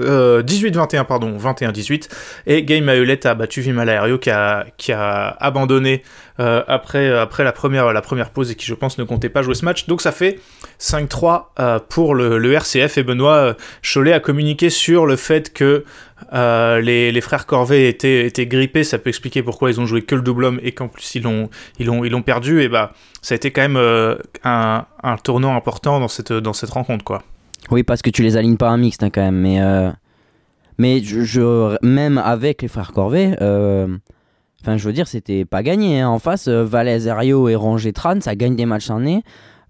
18-21 0.45 1.05
pardon, 1.05 1.37
21-18 1.37 2.09
et 2.47 2.63
Game 2.63 2.85
Mahulet 2.85 3.25
a 3.25 3.33
battu 3.35 3.61
Vimala 3.61 4.05
qui 4.17 4.29
a, 4.29 4.65
qui 4.77 4.91
a 4.91 5.29
abandonné 5.39 6.03
euh, 6.39 6.63
après, 6.67 7.11
après 7.11 7.43
la, 7.43 7.51
première, 7.51 7.91
la 7.91 8.01
première 8.01 8.29
pause 8.29 8.51
et 8.51 8.55
qui 8.55 8.65
je 8.65 8.73
pense 8.73 8.97
ne 8.97 9.03
comptait 9.03 9.29
pas 9.29 9.41
jouer 9.41 9.55
ce 9.55 9.65
match 9.65 9.87
donc 9.87 10.01
ça 10.01 10.11
fait 10.11 10.39
5-3 10.79 11.45
euh, 11.59 11.79
pour 11.89 12.15
le, 12.15 12.53
RCF 12.53 12.97
et 12.97 13.03
Benoît 13.03 13.55
Cholet 13.81 14.13
a 14.13 14.19
communiqué 14.19 14.69
sur 14.69 15.05
le 15.05 15.15
fait 15.15 15.53
que 15.53 15.83
euh, 16.33 16.81
les, 16.81 17.21
frères 17.21 17.45
Corvée 17.45 17.87
étaient, 17.87 18.25
étaient 18.25 18.45
grippés, 18.45 18.83
ça 18.83 18.97
peut 18.97 19.09
expliquer 19.09 19.43
pourquoi 19.43 19.69
ils 19.69 19.79
ont 19.79 19.85
joué 19.85 20.01
que 20.01 20.15
le 20.15 20.21
double 20.21 20.45
homme 20.45 20.59
et 20.63 20.71
qu'en 20.73 20.87
plus 20.87 21.15
ils 21.15 21.23
l'ont 21.23 21.49
ils 21.79 21.87
ils 21.87 22.23
perdu. 22.23 22.61
Et 22.61 22.69
bah 22.69 22.93
ça 23.21 23.33
a 23.33 23.37
été 23.37 23.51
quand 23.51 23.61
même 23.61 23.77
euh, 23.77 24.15
un, 24.43 24.85
tournant 25.23 25.55
important 25.55 25.99
dans 25.99 26.07
cette, 26.07 26.33
dans 26.33 26.53
cette 26.53 26.69
rencontre 26.69 27.03
quoi. 27.03 27.23
Oui, 27.71 27.83
parce 27.83 28.01
que 28.01 28.09
tu 28.09 28.23
les 28.23 28.37
alignes 28.37 28.57
pas 28.57 28.69
en 28.69 28.77
mixte 28.77 29.03
hein, 29.03 29.09
quand 29.09 29.21
même, 29.21 29.39
mais 29.39 29.61
euh, 29.61 29.91
mais 30.77 31.01
même 31.81 32.17
avec 32.17 32.61
les 32.61 32.67
frères 32.67 32.91
Corvée, 32.93 33.33
enfin 33.33 34.77
je 34.77 34.85
veux 34.85 34.93
dire 34.93 35.07
c'était 35.07 35.45
pas 35.45 35.61
gagné. 35.61 36.01
Hein. 36.01 36.09
En 36.09 36.19
face, 36.19 36.47
Valais, 36.47 37.07
Ario 37.07 37.49
et 37.49 37.55
Ranger 37.55 37.93
Tran, 37.93 38.21
ça 38.21 38.35
gagne 38.35 38.55
des 38.55 38.65
matchs 38.65 38.89
en 38.89 39.01
nez. 39.01 39.23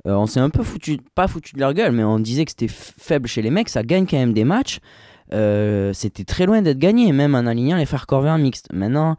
on 0.05 0.27
s'est 0.27 0.39
un 0.39 0.49
peu 0.49 0.63
foutu, 0.63 0.99
pas 1.15 1.27
foutu 1.27 1.55
de 1.55 1.59
leur 1.59 1.73
gueule, 1.73 1.91
mais 1.91 2.03
on 2.03 2.19
disait 2.19 2.45
que 2.45 2.51
c'était 2.51 2.67
faible 2.69 3.27
chez 3.27 3.41
les 3.41 3.49
mecs, 3.49 3.69
ça 3.69 3.83
gagne 3.83 4.05
quand 4.05 4.17
même 4.17 4.33
des 4.33 4.45
matchs. 4.45 4.79
Euh, 5.33 5.93
c'était 5.93 6.23
très 6.23 6.45
loin 6.45 6.61
d'être 6.61 6.79
gagné, 6.79 7.11
même 7.11 7.35
en 7.35 7.45
alignant 7.45 7.77
les 7.77 7.85
frères 7.85 8.07
Corvée 8.07 8.29
en 8.29 8.37
mixte. 8.37 8.71
Maintenant, 8.73 9.17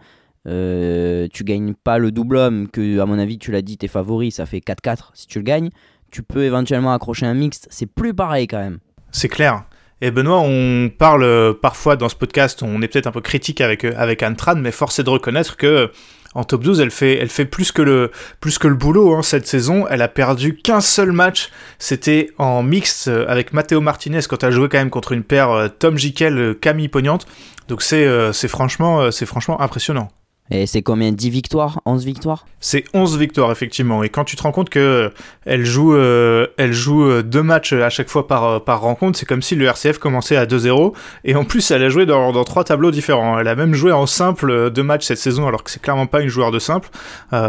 euh, 0.49 1.29
tu 1.33 1.45
gagnes 1.45 1.75
pas 1.75 1.99
le 1.99 2.11
double 2.11 2.37
homme, 2.37 2.69
que 2.69 2.99
à 2.99 3.07
mon 3.07 3.19
avis, 3.19 3.39
tu 3.39 3.53
l'as 3.53 3.63
dit, 3.63 3.79
tes 3.79 3.89
favoris, 3.89 4.37
ça 4.37 4.47
fait 4.47 4.59
4-4. 4.59 5.11
Si 5.15 5.27
tu 5.27 5.39
le 5.39 5.45
gagnes, 5.45 5.71
tu 6.11 6.23
peux 6.23 6.45
éventuellement 6.45 6.93
accrocher 6.93 7.27
un 7.27 7.35
mixte. 7.35 7.69
C'est 7.71 7.87
plus 7.87 8.15
pareil 8.15 8.47
quand 8.47 8.59
même. 8.59 8.79
C'est 9.13 9.29
clair. 9.29 9.65
Et 10.01 10.11
Benoît, 10.11 10.41
on 10.41 10.89
parle 10.89 11.55
parfois 11.61 11.97
dans 11.97 12.09
ce 12.09 12.15
podcast, 12.15 12.63
on 12.63 12.81
est 12.81 12.89
peut-être 12.89 13.07
un 13.07 13.13
peu 13.13 13.21
critique 13.21 13.61
avec, 13.61 13.85
avec 13.85 14.23
Antran, 14.23 14.57
mais 14.57 14.71
force 14.71 14.99
est 14.99 15.05
de 15.05 15.11
reconnaître 15.11 15.57
que 15.57 15.91
en 16.35 16.45
top 16.45 16.63
12, 16.63 16.81
elle 16.81 16.93
fait, 16.93 17.19
elle 17.19 17.29
fait 17.29 17.45
plus 17.45 17.73
que 17.73 17.83
le, 17.83 18.13
plus 18.39 18.57
que 18.59 18.69
le 18.69 18.77
boulot 18.77 19.15
hein, 19.15 19.23
cette 19.23 19.49
saison. 19.49 19.87
Elle 19.91 20.01
a 20.01 20.09
perdu 20.09 20.55
qu'un 20.55 20.81
seul 20.81 21.11
match. 21.11 21.51
C'était 21.81 22.31
en 22.39 22.63
mixte 22.63 23.09
avec 23.09 23.53
Matteo 23.53 23.81
Martinez 23.81 24.21
quand 24.29 24.43
elle 24.45 24.53
joué 24.53 24.69
quand 24.69 24.79
même 24.79 24.91
contre 24.91 25.13
une 25.13 25.25
paire 25.25 25.69
Tom 25.81 25.99
Jikel, 25.99 26.57
Camille 26.61 26.89
Pognante. 26.89 27.27
Donc 27.67 27.83
c'est, 27.83 28.07
c'est 28.33 28.49
franchement, 28.49 29.11
c'est 29.11 29.27
franchement 29.27 29.61
impressionnant. 29.61 30.09
Et 30.51 30.67
c'est 30.67 30.83
combien? 30.83 31.13
10 31.13 31.31
victoires? 31.31 31.81
11 31.87 32.05
victoires? 32.05 32.47
C'est 32.59 32.85
11 32.93 33.19
victoires, 33.19 33.53
effectivement. 33.53 34.03
Et 34.03 34.09
quand 34.09 34.25
tu 34.25 34.37
te 34.37 34.43
rends 34.43 34.53
compte 34.53 34.69
que 34.69 35.13
elle 35.47 35.65
joue, 35.65 35.95
euh, 35.95 36.47
elle 36.59 36.73
joue 36.73 37.05
euh, 37.05 37.23
deux 37.23 37.43
matchs 37.43 37.73
à 37.73 37.89
chaque 37.89 38.09
fois 38.09 38.27
par, 38.27 38.45
euh, 38.45 38.59
par 38.59 38.81
rencontre, 38.81 39.19
c'est 39.19 39.27
comme 39.27 39.43
si 39.43 39.55
le 39.55 39.65
RCF 39.67 39.99
commençait 39.99 40.37
à 40.37 40.47
2-0. 40.47 40.93
Et 41.25 41.35
en 41.37 41.45
plus, 41.45 41.71
elle 41.71 41.83
a 41.83 41.89
joué 41.89 42.05
dans, 42.05 42.33
dans, 42.33 42.45
trois 42.45 42.65
tableaux 42.65 42.91
différents. 42.91 43.39
Elle 43.39 43.49
a 43.49 43.55
même 43.55 43.75
joué 43.75 43.93
en 43.93 44.07
simple 44.07 44.71
deux 44.71 44.83
matchs 44.83 45.07
cette 45.07 45.19
saison, 45.19 45.47
alors 45.47 45.65
que 45.65 45.71
c'est 45.71 45.81
clairement 45.81 46.07
pas 46.07 46.21
une 46.21 46.29
joueur 46.29 46.51
de 46.51 46.59
simple. 46.59 46.89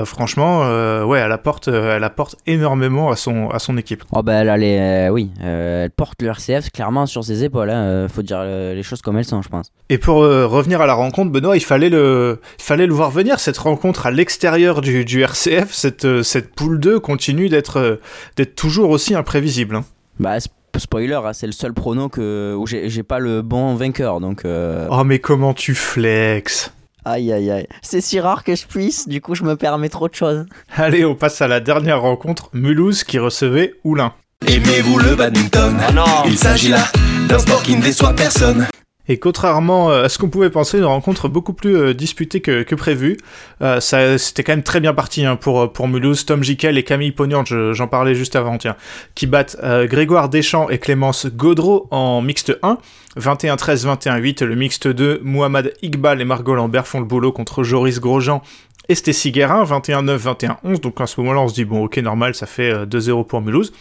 franchement, 0.05 0.59
ouais, 1.05 1.19
elle 1.19 1.31
apporte, 1.31 1.67
elle 1.67 2.03
apporte 2.03 2.35
énormément 2.45 3.09
à 3.09 3.15
son, 3.15 3.49
à 3.49 3.59
son 3.59 3.77
équipe. 3.77 4.03
Oh 4.11 4.21
bah 4.21 4.33
elle, 4.33 4.49
a 4.49 5.11
oui, 5.11 5.31
elle 5.41 5.89
porte 5.89 6.21
le 6.21 6.29
RCF 6.29 6.71
clairement 6.71 7.05
sur 7.05 7.23
ses 7.23 7.43
épaules. 7.43 7.69
Hein. 7.69 8.07
Faut 8.09 8.21
dire 8.21 8.43
les 8.43 8.83
choses 8.83 9.01
comme 9.01 9.17
elles 9.17 9.25
sont, 9.25 9.41
je 9.41 9.49
pense. 9.49 9.71
Et 9.89 9.97
pour 9.97 10.17
revenir 10.17 10.81
à 10.81 10.85
la 10.85 10.93
rencontre, 10.93 11.31
Benoît, 11.31 11.57
il 11.57 11.63
fallait 11.63 11.89
le, 11.89 12.39
il 12.59 12.63
fallait 12.63 12.87
le 12.87 12.90
voir 12.91 13.11
venir, 13.11 13.39
cette 13.39 13.57
rencontre 13.57 14.05
à 14.05 14.11
l'extérieur 14.11 14.81
du, 14.81 15.21
RCF, 15.21 15.71
cette, 15.71 16.05
euh, 16.05 16.23
cette 16.23 16.53
poule 16.53 16.79
2 16.79 16.99
continue 16.99 17.49
d'être 17.49 17.77
euh, 17.77 17.95
d'être 18.35 18.55
toujours 18.55 18.89
aussi 18.89 19.15
imprévisible. 19.15 19.75
Hein. 19.75 19.85
Bah, 20.19 20.37
spoiler, 20.77 21.13
hein, 21.13 21.33
c'est 21.33 21.47
le 21.47 21.51
seul 21.51 21.73
prono 21.73 22.09
que, 22.09 22.55
où 22.57 22.67
j'ai 22.67 23.03
pas 23.03 23.19
le 23.19 23.41
bon 23.41 23.75
vainqueur. 23.75 24.19
Donc, 24.19 24.45
euh. 24.45 24.87
Oh, 24.89 25.03
mais 25.03 25.19
comment 25.19 25.53
tu 25.53 25.75
flexes 25.75 26.71
Aïe 27.03 27.33
aïe 27.33 27.49
aïe. 27.49 27.67
C'est 27.81 28.01
si 28.01 28.19
rare 28.19 28.43
que 28.43 28.55
je 28.55 28.67
puisse, 28.67 29.07
du 29.07 29.21
coup 29.21 29.33
je 29.33 29.43
me 29.43 29.55
permets 29.55 29.89
trop 29.89 30.07
de 30.07 30.13
choses. 30.13 30.45
Allez, 30.75 31.03
on 31.03 31.15
passe 31.15 31.41
à 31.41 31.47
la 31.47 31.59
dernière 31.59 32.01
rencontre, 32.01 32.49
Mulhouse 32.53 33.03
qui 33.03 33.17
recevait 33.17 33.73
Oulin. 33.83 34.13
Aimez-vous 34.45 34.99
le 34.99 35.15
badminton? 35.15 35.75
Ah 35.81 35.91
non 35.91 36.05
Il 36.25 36.37
s'agit 36.37 36.69
là 36.69 36.83
d'un 37.27 37.39
sport 37.39 37.63
qui 37.63 37.75
ne 37.75 37.81
déçoit 37.81 38.13
personne. 38.13 38.67
Et 39.11 39.19
contrairement 39.19 39.91
euh, 39.91 40.05
à 40.05 40.09
ce 40.09 40.17
qu'on 40.17 40.29
pouvait 40.29 40.49
penser, 40.49 40.77
une 40.77 40.85
rencontre 40.85 41.27
beaucoup 41.27 41.51
plus 41.51 41.75
euh, 41.75 41.93
disputée 41.93 42.39
que, 42.39 42.75
prévu. 42.75 43.17
Euh, 43.61 43.81
ça, 43.81 44.17
c'était 44.17 44.41
quand 44.41 44.53
même 44.53 44.63
très 44.63 44.79
bien 44.79 44.93
parti 44.93 45.25
hein, 45.25 45.35
pour, 45.35 45.73
pour 45.73 45.89
Mulhouse, 45.89 46.25
Tom 46.25 46.41
Jikel 46.45 46.77
et 46.77 46.83
Camille 46.83 47.11
Pognant, 47.11 47.43
j'en 47.43 47.89
parlais 47.89 48.15
juste 48.15 48.37
avant, 48.37 48.57
tiens, 48.57 48.77
qui 49.13 49.27
battent 49.27 49.57
Grégoire 49.61 50.29
Deschamps 50.29 50.69
et 50.69 50.77
Clémence 50.77 51.27
Gaudreau 51.27 51.89
en 51.91 52.21
mixte 52.21 52.57
1. 52.63 52.77
21-13, 53.19 53.85
21-8, 53.85 54.45
le 54.45 54.55
mixte 54.55 54.87
2, 54.87 55.19
Mohamed 55.23 55.73
Iqbal 55.81 56.21
et 56.21 56.25
Margot 56.25 56.55
Lambert 56.55 56.87
font 56.87 57.01
le 57.01 57.05
boulot 57.05 57.33
contre 57.33 57.63
Joris 57.63 57.99
Grosjean 57.99 58.41
et 58.87 58.95
Stécie 58.95 59.33
Guérin, 59.33 59.65
21-9, 59.65 60.55
21-11, 60.63 60.79
donc 60.79 61.01
à 61.01 61.07
ce 61.07 61.19
moment-là 61.19 61.41
on 61.41 61.49
se 61.49 61.53
dit, 61.53 61.65
bon 61.65 61.83
ok, 61.83 61.97
normal, 61.97 62.33
ça 62.33 62.45
fait 62.45 62.85
2-0 62.85 63.27
pour 63.27 63.41
Mulhouse. 63.41 63.73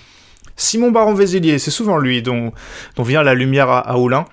Simon 0.57 0.91
Baron-Vézilier, 0.91 1.61
c'est 1.61 1.71
souvent 1.71 1.99
lui 1.99 2.21
dont, 2.21 2.53
dont 2.97 3.05
vient 3.05 3.23
la 3.23 3.35
lumière 3.35 3.71
à, 3.71 3.79
à 3.79 3.97
Oulin. 3.97 4.27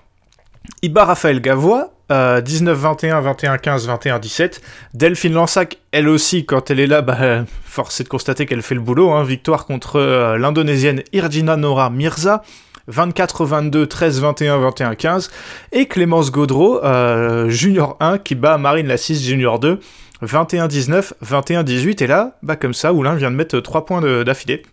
Iba 0.82 1.06
Raphaël 1.06 1.42
Gavois, 1.42 1.94
19-21, 2.10 3.22
21-15, 3.22 3.88
21-17. 3.88 4.62
Delphine 4.94 5.34
Lansac, 5.34 5.78
elle 5.92 6.08
aussi, 6.08 6.46
quand 6.46 6.72
elle 6.72 6.80
est 6.80 6.88
là, 6.88 7.02
bah, 7.02 7.46
force 7.66 8.00
est 8.00 8.06
de 8.06 8.10
constater 8.10 8.46
qu'elle 8.46 8.62
fait 8.62 8.76
le 8.76 8.82
boulot. 8.82 9.12
Hein. 9.12 9.24
Victoire 9.24 9.66
contre 9.66 9.98
euh, 9.98 10.38
l'Indonésienne 10.38 11.04
Irdina 11.14 11.58
Nora 11.58 11.90
Mirza. 11.90 12.44
24-22, 12.90 13.86
13-21, 13.86 14.96
21-15. 14.96 15.30
Et 15.74 15.88
Clémence 15.88 16.32
Gaudreau, 16.32 16.82
euh, 16.84 17.50
Junior 17.50 17.98
1, 18.00 18.18
qui 18.18 18.36
bat 18.36 18.58
Marine 18.58 18.88
Lassis, 18.88 19.22
Junior 19.22 19.60
2. 19.60 19.80
21-19, 20.24 21.14
21-18. 21.24 22.04
Et 22.04 22.08
là, 22.08 22.38
bah, 22.44 22.56
comme 22.56 22.74
ça, 22.74 22.94
Oulin 22.94 23.16
vient 23.16 23.30
de 23.30 23.36
mettre 23.36 23.60
3 23.60 23.86
points 23.86 24.24
d'affilée. 24.24 24.64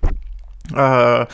Euh, 0.77 1.25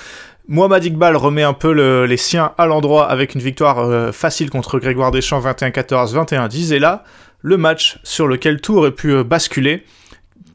Mohamed 0.50 0.85
Iqbal 0.85 1.16
remet 1.16 1.45
un 1.45 1.52
peu 1.52 1.71
les 2.04 2.16
siens 2.16 2.54
à 2.59 2.66
l'endroit 2.66 3.09
avec 3.09 3.37
une 3.37 3.40
victoire 3.40 3.78
euh, 3.78 4.11
facile 4.11 4.50
contre 4.50 4.80
Grégoire 4.80 5.12
Deschamps 5.12 5.40
21-14, 5.40 6.12
21-10. 6.12 6.75
Et 6.75 6.80
là, 6.80 7.04
le 7.40 7.57
match 7.57 8.00
sur 8.02 8.26
lequel 8.26 8.61
tout 8.61 8.76
aurait 8.76 8.90
pu 8.90 9.12
euh, 9.12 9.23
basculer. 9.23 9.85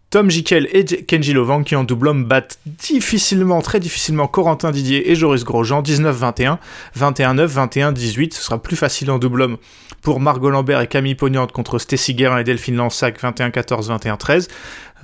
Tom 0.10 0.30
Jikel 0.30 0.68
et 0.74 0.84
Kenji 0.84 1.32
Lovang 1.32 1.64
qui 1.64 1.78
en 1.78 1.86
double 1.86 2.10
homme 2.10 2.26
battent 2.26 2.60
difficilement, 2.66 3.62
très 3.62 3.80
difficilement 3.80 4.28
Corentin 4.28 4.72
Didier 4.72 5.12
et 5.12 5.16
Joris 5.16 5.46
Grosjean 5.46 5.82
19-21, 5.82 6.58
21-9, 7.00 7.48
21-18. 7.48 8.34
Ce 8.34 8.42
sera 8.42 8.62
plus 8.62 8.76
facile 8.76 9.10
en 9.12 9.18
double 9.18 9.44
homme 9.44 9.58
pour 10.02 10.20
Margot 10.20 10.50
Lambert 10.50 10.82
et 10.82 10.88
Camille 10.88 11.16
Pognante 11.16 11.54
contre 11.54 11.80
Stécie 11.80 12.16
Guérin 12.16 12.40
et 12.40 12.44
Delphine 12.44 12.76
Lansac 12.76 13.22
21-14, 13.22 13.98
21-13. 13.98 14.50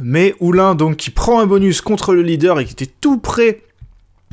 Mais 0.01 0.35
Oulin 0.41 0.75
donc 0.75 0.97
qui 0.97 1.11
prend 1.11 1.39
un 1.39 1.45
bonus 1.45 1.79
contre 1.79 2.13
le 2.13 2.23
leader 2.23 2.59
et 2.59 2.65
qui 2.65 2.73
était 2.73 2.91
tout 2.99 3.17
prêt 3.17 3.61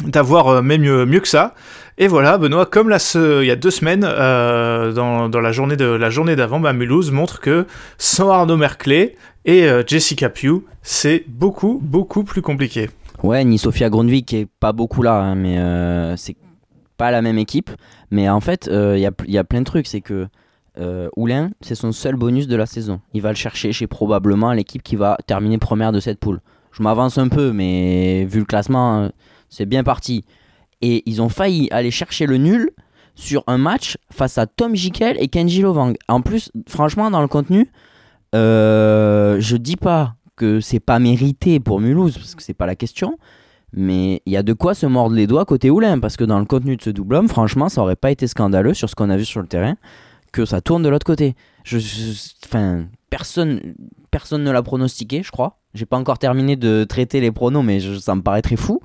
d'avoir 0.05 0.49
euh, 0.49 0.63
même 0.63 0.83
mieux, 0.83 1.21
que 1.21 1.29
ça. 1.29 1.55
Et 1.97 2.07
voilà, 2.07 2.39
Benoît, 2.39 2.67
comme 2.67 2.95
il 3.15 3.45
y 3.45 3.51
a 3.51 3.57
deux 3.57 3.71
semaines, 3.71 4.07
euh, 4.07 4.93
dans, 4.93 5.29
la 5.29 5.53
journée 5.53 5.77
de 5.77 5.85
la 5.85 6.11
journée 6.11 6.37
d'avant, 6.37 6.61
bah, 6.61 6.73
Mulhouse 6.73 7.11
montre 7.11 7.41
que 7.41 7.67
sans 7.99 8.31
Arnaud 8.31 8.57
Merclé 8.57 9.17
et 9.45 9.65
euh, 9.65 9.83
Jessica 9.87 10.29
Pugh, 10.29 10.63
c'est 10.83 11.25
beaucoup 11.27 11.81
beaucoup 11.83 12.23
plus 12.23 12.43
compliqué. 12.43 12.91
Ouais, 13.25 13.45
ni 13.45 13.59
Sofia 13.59 13.91
Grundvik 13.91 14.27
qui 14.27 14.37
est 14.37 14.49
pas 14.61 14.73
beaucoup 14.73 15.03
là, 15.03 15.17
hein, 15.17 15.35
mais 15.35 15.59
c'est 16.17 16.37
pas 16.97 17.11
la 17.11 17.21
même 17.21 17.39
équipe. 17.39 17.71
Mais 18.13 18.29
en 18.29 18.41
fait, 18.41 18.71
il 18.73 18.99
y 18.99 19.33
y, 19.33 19.39
a, 19.39 19.45
plein 19.45 19.61
de 19.61 19.65
trucs, 19.65 19.89
c'est 19.89 20.01
que 20.01 20.29
Oulin, 21.17 21.51
c'est 21.61 21.75
son 21.75 21.91
seul 21.91 22.15
bonus 22.15 22.47
de 22.47 22.55
la 22.55 22.67
saison. 22.67 23.01
Il 23.15 23.23
va 23.23 23.31
le 23.31 23.35
chercher 23.35 23.73
chez 23.73 23.89
probablement 23.89 24.53
l'équipe 24.53 24.85
qui 24.85 24.95
va 24.95 25.19
terminer 25.27 25.59
première 25.59 25.91
de 25.91 25.99
cette 25.99 26.21
poule. 26.21 26.41
Je 26.71 26.85
m'avance 26.85 27.19
un 27.19 27.27
peu, 27.27 27.51
mais 27.51 28.25
vu 28.27 28.39
le 28.39 28.45
classement 28.45 29.11
c'est 29.51 29.67
bien 29.67 29.85
parti. 29.85 30.25
Et 30.81 31.03
ils 31.07 31.21
ont 31.21 31.29
failli 31.29 31.69
aller 31.71 31.91
chercher 31.91 32.27
le 32.27 32.37
nul 32.37 32.71
sur 33.15 33.43
un 33.47 33.59
match 33.59 33.99
face 34.11 34.39
à 34.39 34.47
Tom 34.47 34.77
Jikel 34.77 35.17
et 35.19 35.29
Kenji 35.29 35.63
Lovang. 35.63 35.95
En 36.07 36.21
plus, 36.21 36.51
franchement, 36.69 37.11
dans 37.11 37.21
le 37.21 37.29
contenu, 37.29 37.69
euh, 38.35 39.37
je 39.41 39.57
dis 39.57 39.77
pas 39.77 40.15
que 40.37 40.61
c'est 40.61 40.81
pas 40.81 40.99
mérité 41.01 41.59
pour 41.59 41.81
Mulhouse, 41.81 42.17
parce 42.17 42.35
que 42.35 42.43
c'est 42.43 42.55
pas 42.55 42.67
la 42.67 42.77
question. 42.77 43.19
Mais 43.73 44.23
il 44.25 44.33
y 44.33 44.37
a 44.37 44.43
de 44.43 44.53
quoi 44.53 44.75
se 44.75 44.87
mordre 44.87 45.15
les 45.15 45.27
doigts 45.27 45.45
côté 45.45 45.69
Oulin, 45.69 45.99
parce 45.99 46.17
que 46.17 46.25
dans 46.25 46.39
le 46.39 46.45
contenu 46.47 46.77
de 46.77 46.83
ce 46.83 46.91
double 46.91 47.17
homme, 47.17 47.29
franchement, 47.29 47.69
ça 47.69 47.83
aurait 47.83 47.97
pas 47.97 48.11
été 48.11 48.27
scandaleux 48.27 48.73
sur 48.73 48.89
ce 48.89 48.95
qu'on 48.95 49.11
a 49.11 49.17
vu 49.17 49.25
sur 49.25 49.43
le 49.43 49.49
terrain, 49.49 49.77
que 50.33 50.45
ça 50.45 50.61
tourne 50.61 50.83
de 50.83 50.89
l'autre 50.89 51.05
côté. 51.05 51.35
Je, 51.65 51.79
enfin, 52.47 52.87
personne, 53.11 53.75
personne 54.11 54.45
ne 54.45 54.51
l'a 54.51 54.63
pronostiqué, 54.63 55.23
je 55.23 55.31
crois. 55.31 55.59
J'ai 55.75 55.85
pas 55.85 55.99
encore 55.99 56.19
terminé 56.19 56.57
de 56.57 56.85
traiter 56.85 57.21
les 57.21 57.31
pronos, 57.31 57.63
mais 57.63 57.81
ça 58.01 58.15
me 58.15 58.23
paraît 58.23 58.43
très 58.43 58.57
fou. 58.57 58.81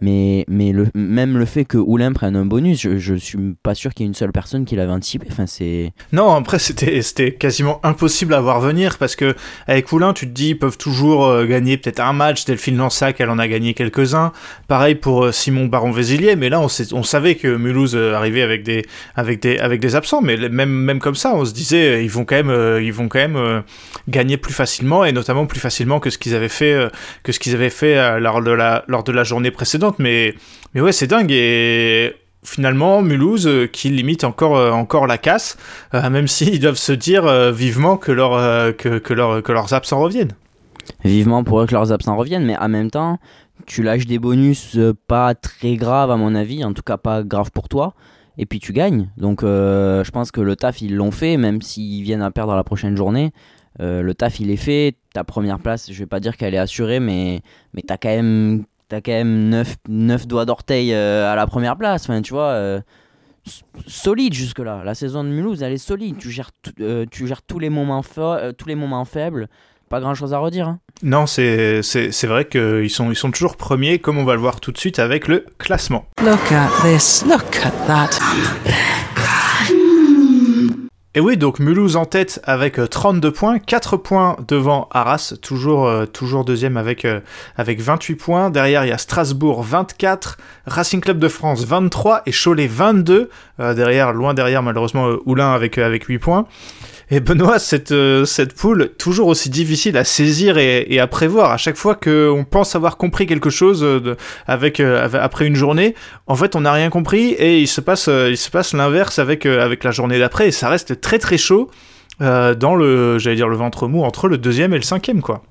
Mais, 0.00 0.44
mais 0.46 0.70
le, 0.70 0.86
même 0.94 1.38
le 1.38 1.44
fait 1.44 1.64
que 1.64 1.76
Oulin 1.76 2.12
prenne 2.12 2.36
un 2.36 2.46
bonus, 2.46 2.80
je, 2.80 2.98
je 2.98 3.14
suis 3.14 3.38
pas 3.62 3.74
sûr 3.74 3.92
qu'il 3.92 4.04
y 4.04 4.06
ait 4.06 4.08
une 4.08 4.14
seule 4.14 4.30
personne 4.30 4.64
qui 4.64 4.76
l'avait 4.76 4.92
anticipé. 4.92 5.26
Enfin, 5.30 5.46
c'est... 5.46 5.92
Non, 6.12 6.32
après, 6.34 6.60
c'était, 6.60 7.02
c'était 7.02 7.32
quasiment 7.32 7.80
impossible 7.82 8.34
à 8.34 8.40
voir 8.40 8.60
venir 8.60 8.96
parce 8.98 9.16
que 9.16 9.34
avec 9.66 9.90
Oulin, 9.90 10.12
tu 10.12 10.26
te 10.26 10.32
dis, 10.32 10.50
ils 10.50 10.58
peuvent 10.58 10.78
toujours 10.78 11.26
euh, 11.26 11.46
gagner 11.46 11.78
peut-être 11.78 11.98
un 11.98 12.12
match. 12.12 12.44
Delphine 12.44 12.76
Lansac, 12.76 13.20
elle 13.20 13.30
en 13.30 13.40
a 13.40 13.48
gagné 13.48 13.74
quelques-uns. 13.74 14.32
Pareil 14.68 14.94
pour 14.94 15.24
euh, 15.24 15.32
Simon 15.32 15.66
Baron-Vézilier, 15.66 16.36
mais 16.36 16.48
là, 16.48 16.60
on, 16.60 16.68
on 16.92 17.02
savait 17.02 17.34
que 17.34 17.56
Mulhouse 17.56 17.96
euh, 17.96 18.14
arrivait 18.14 18.42
avec 18.42 18.62
des, 18.62 18.84
avec, 19.16 19.42
des, 19.42 19.58
avec 19.58 19.80
des 19.80 19.96
absents. 19.96 20.22
Mais 20.22 20.36
même, 20.48 20.70
même 20.70 21.00
comme 21.00 21.16
ça, 21.16 21.34
on 21.34 21.44
se 21.44 21.52
disait, 21.52 22.04
ils 22.04 22.10
vont 22.10 22.24
quand 22.24 22.36
même, 22.36 22.80
ils 22.80 22.92
vont 22.92 23.08
quand 23.08 23.18
même 23.18 23.64
gagner 24.08 24.36
plus 24.36 24.54
facilement 24.54 25.04
et 25.04 25.10
notamment 25.10 25.46
plus 25.46 25.60
facilement 25.60 25.98
que 25.98 26.10
ce 26.10 26.18
qu'ils 26.18 26.36
avaient 26.36 26.48
fait, 26.48 26.88
que 27.22 27.32
ce 27.32 27.40
qu'ils 27.40 27.54
avaient 27.54 27.70
fait 27.70 28.20
lors, 28.20 28.42
de 28.42 28.50
la, 28.50 28.84
lors 28.86 29.02
de 29.02 29.12
la 29.12 29.24
journée 29.24 29.50
précédente 29.50 29.87
mais, 29.98 30.34
mais 30.74 30.80
ouais, 30.80 30.92
c'est 30.92 31.06
dingue. 31.06 31.30
Et 31.30 32.14
finalement, 32.48 33.02
Mulhouse 33.02 33.46
euh, 33.46 33.66
qui 33.66 33.90
limite 33.90 34.24
encore, 34.24 34.56
euh, 34.56 34.70
encore 34.70 35.06
la 35.06 35.18
casse, 35.18 35.56
euh, 35.94 36.08
même 36.10 36.28
s'ils 36.28 36.60
doivent 36.60 36.76
se 36.76 36.92
dire 36.92 37.52
vivement 37.52 37.96
que, 37.96 38.12
leur, 38.12 38.76
que, 38.76 38.98
que, 38.98 39.14
leur, 39.14 39.42
que 39.42 39.52
leurs 39.52 39.74
absents 39.74 40.00
reviennent. 40.00 40.32
Vivement 41.04 41.44
pour 41.44 41.60
eux 41.60 41.66
que 41.66 41.74
leurs 41.74 41.92
absents 41.92 42.16
reviennent, 42.16 42.46
mais 42.46 42.56
en 42.56 42.68
même 42.68 42.90
temps, 42.90 43.18
tu 43.66 43.82
lâches 43.82 44.06
des 44.06 44.18
bonus 44.18 44.78
pas 45.06 45.34
très 45.34 45.76
graves 45.76 46.10
à 46.10 46.16
mon 46.16 46.34
avis, 46.34 46.64
en 46.64 46.72
tout 46.72 46.82
cas 46.82 46.96
pas 46.96 47.22
graves 47.22 47.50
pour 47.50 47.68
toi, 47.68 47.94
et 48.38 48.46
puis 48.46 48.58
tu 48.58 48.72
gagnes. 48.72 49.10
Donc 49.18 49.42
je 49.42 50.10
pense 50.10 50.30
que 50.30 50.40
le 50.40 50.56
taf 50.56 50.80
ils 50.80 50.96
l'ont 50.96 51.10
fait, 51.10 51.36
même 51.36 51.60
s'ils 51.60 52.02
viennent 52.02 52.22
à 52.22 52.30
perdre 52.30 52.54
la 52.54 52.64
prochaine 52.64 52.96
journée. 52.96 53.32
le 53.78 54.12
taf 54.14 54.40
il 54.40 54.50
est 54.50 54.56
fait, 54.56 54.96
ta 55.12 55.24
première 55.24 55.58
place, 55.58 55.92
je 55.92 55.98
vais 55.98 56.06
pas 56.06 56.20
dire 56.20 56.38
qu'elle 56.38 56.54
est 56.54 56.58
assurée, 56.58 57.00
mais, 57.00 57.42
mais 57.74 57.82
tu 57.86 57.92
as 57.92 57.98
quand 57.98 58.08
même 58.08 58.64
t'as 58.88 59.00
quand 59.00 59.12
même 59.12 59.48
9, 59.48 59.76
9 59.88 60.26
doigts 60.26 60.44
d'orteil 60.44 60.92
euh, 60.92 61.30
à 61.30 61.36
la 61.36 61.46
première 61.46 61.76
place. 61.76 62.04
Enfin, 62.04 62.22
tu 62.22 62.32
vois, 62.32 62.50
euh, 62.50 62.80
solide 63.86 64.34
jusque-là. 64.34 64.82
La 64.84 64.94
saison 64.94 65.24
de 65.24 65.28
Mulhouse, 65.28 65.62
elle 65.62 65.72
est 65.72 65.78
solide. 65.78 66.16
Tu 66.18 66.30
gères, 66.30 66.50
euh, 66.80 67.06
tu 67.10 67.26
gères 67.26 67.42
tous, 67.42 67.58
les 67.58 67.70
moments 67.70 68.02
tous 68.02 68.68
les 68.68 68.74
moments 68.74 69.04
faibles. 69.04 69.48
Pas 69.88 70.00
grand-chose 70.00 70.34
à 70.34 70.38
redire. 70.38 70.68
Hein. 70.68 70.80
Non, 71.02 71.26
c'est 71.26 71.80
vrai 72.24 72.46
qu'ils 72.46 72.90
sont, 72.90 73.10
ils 73.10 73.16
sont 73.16 73.30
toujours 73.30 73.56
premiers, 73.56 73.98
comme 73.98 74.18
on 74.18 74.24
va 74.24 74.34
le 74.34 74.40
voir 74.40 74.60
tout 74.60 74.72
de 74.72 74.78
suite 74.78 74.98
avec 74.98 75.28
le 75.28 75.46
classement. 75.56 76.06
Look 76.22 76.52
at 76.52 76.68
this, 76.82 77.24
look 77.24 77.56
at 77.64 77.72
that. 77.86 78.18
Et 81.14 81.20
oui, 81.20 81.36
donc 81.36 81.58
Mulhouse 81.58 81.96
en 81.96 82.04
tête 82.04 82.40
avec 82.44 82.78
32 82.78 83.32
points, 83.32 83.58
4 83.58 83.96
points 83.96 84.36
devant 84.46 84.88
Arras, 84.92 85.34
toujours, 85.40 85.90
toujours 86.12 86.44
deuxième 86.44 86.76
avec, 86.76 87.06
avec 87.56 87.80
28 87.80 88.14
points. 88.14 88.50
Derrière, 88.50 88.84
il 88.84 88.88
y 88.88 88.92
a 88.92 88.98
Strasbourg 88.98 89.62
24, 89.62 90.36
Racing 90.66 91.00
Club 91.00 91.18
de 91.18 91.28
France 91.28 91.64
23 91.64 92.22
et 92.26 92.30
Cholet 92.32 92.66
22. 92.66 93.30
derrière, 93.58 94.12
loin 94.12 94.34
derrière, 94.34 94.62
malheureusement, 94.62 95.16
Oulin 95.24 95.52
avec, 95.52 95.78
avec 95.78 96.04
8 96.04 96.18
points. 96.18 96.46
Et 97.10 97.20
Benoît, 97.20 97.58
cette, 97.58 97.92
euh, 97.92 98.26
cette 98.26 98.54
poule, 98.54 98.90
toujours 98.98 99.28
aussi 99.28 99.48
difficile 99.48 99.96
à 99.96 100.04
saisir 100.04 100.58
et, 100.58 100.98
à 100.98 101.06
prévoir. 101.06 101.52
À 101.52 101.56
chaque 101.56 101.76
fois 101.76 101.94
qu'on 101.94 102.44
pense 102.48 102.76
avoir 102.76 102.98
compris 102.98 103.26
quelque 103.26 103.48
chose 103.48 103.82
euh, 103.82 104.14
avec, 104.46 104.78
euh, 104.78 105.08
après 105.14 105.46
une 105.46 105.54
journée, 105.54 105.94
en 106.26 106.34
fait, 106.34 106.54
on 106.54 106.60
n'a 106.60 106.72
rien 106.72 106.90
compris 106.90 107.30
et 107.30 107.60
il 107.60 107.68
se 107.68 107.80
passe, 107.80 108.08
il 108.08 108.36
se 108.36 108.50
passe 108.50 108.74
l'inverse 108.74 109.18
avec, 109.18 109.46
avec 109.46 109.84
la 109.84 109.90
journée 109.90 110.18
d'après 110.18 110.48
et 110.48 110.52
ça 110.52 110.68
reste 110.68 111.00
très 111.00 111.18
très 111.18 111.38
chaud 111.38 111.70
dans 112.20 112.74
le, 112.74 113.18
j'allais 113.18 113.36
dire 113.36 113.48
le 113.48 113.56
ventre 113.56 113.86
mou 113.86 114.02
entre 114.02 114.26
le 114.26 114.38
deuxième 114.38 114.74
et 114.74 114.76
le 114.76 114.82
cinquième, 114.82 115.22
quoi. 115.22 115.42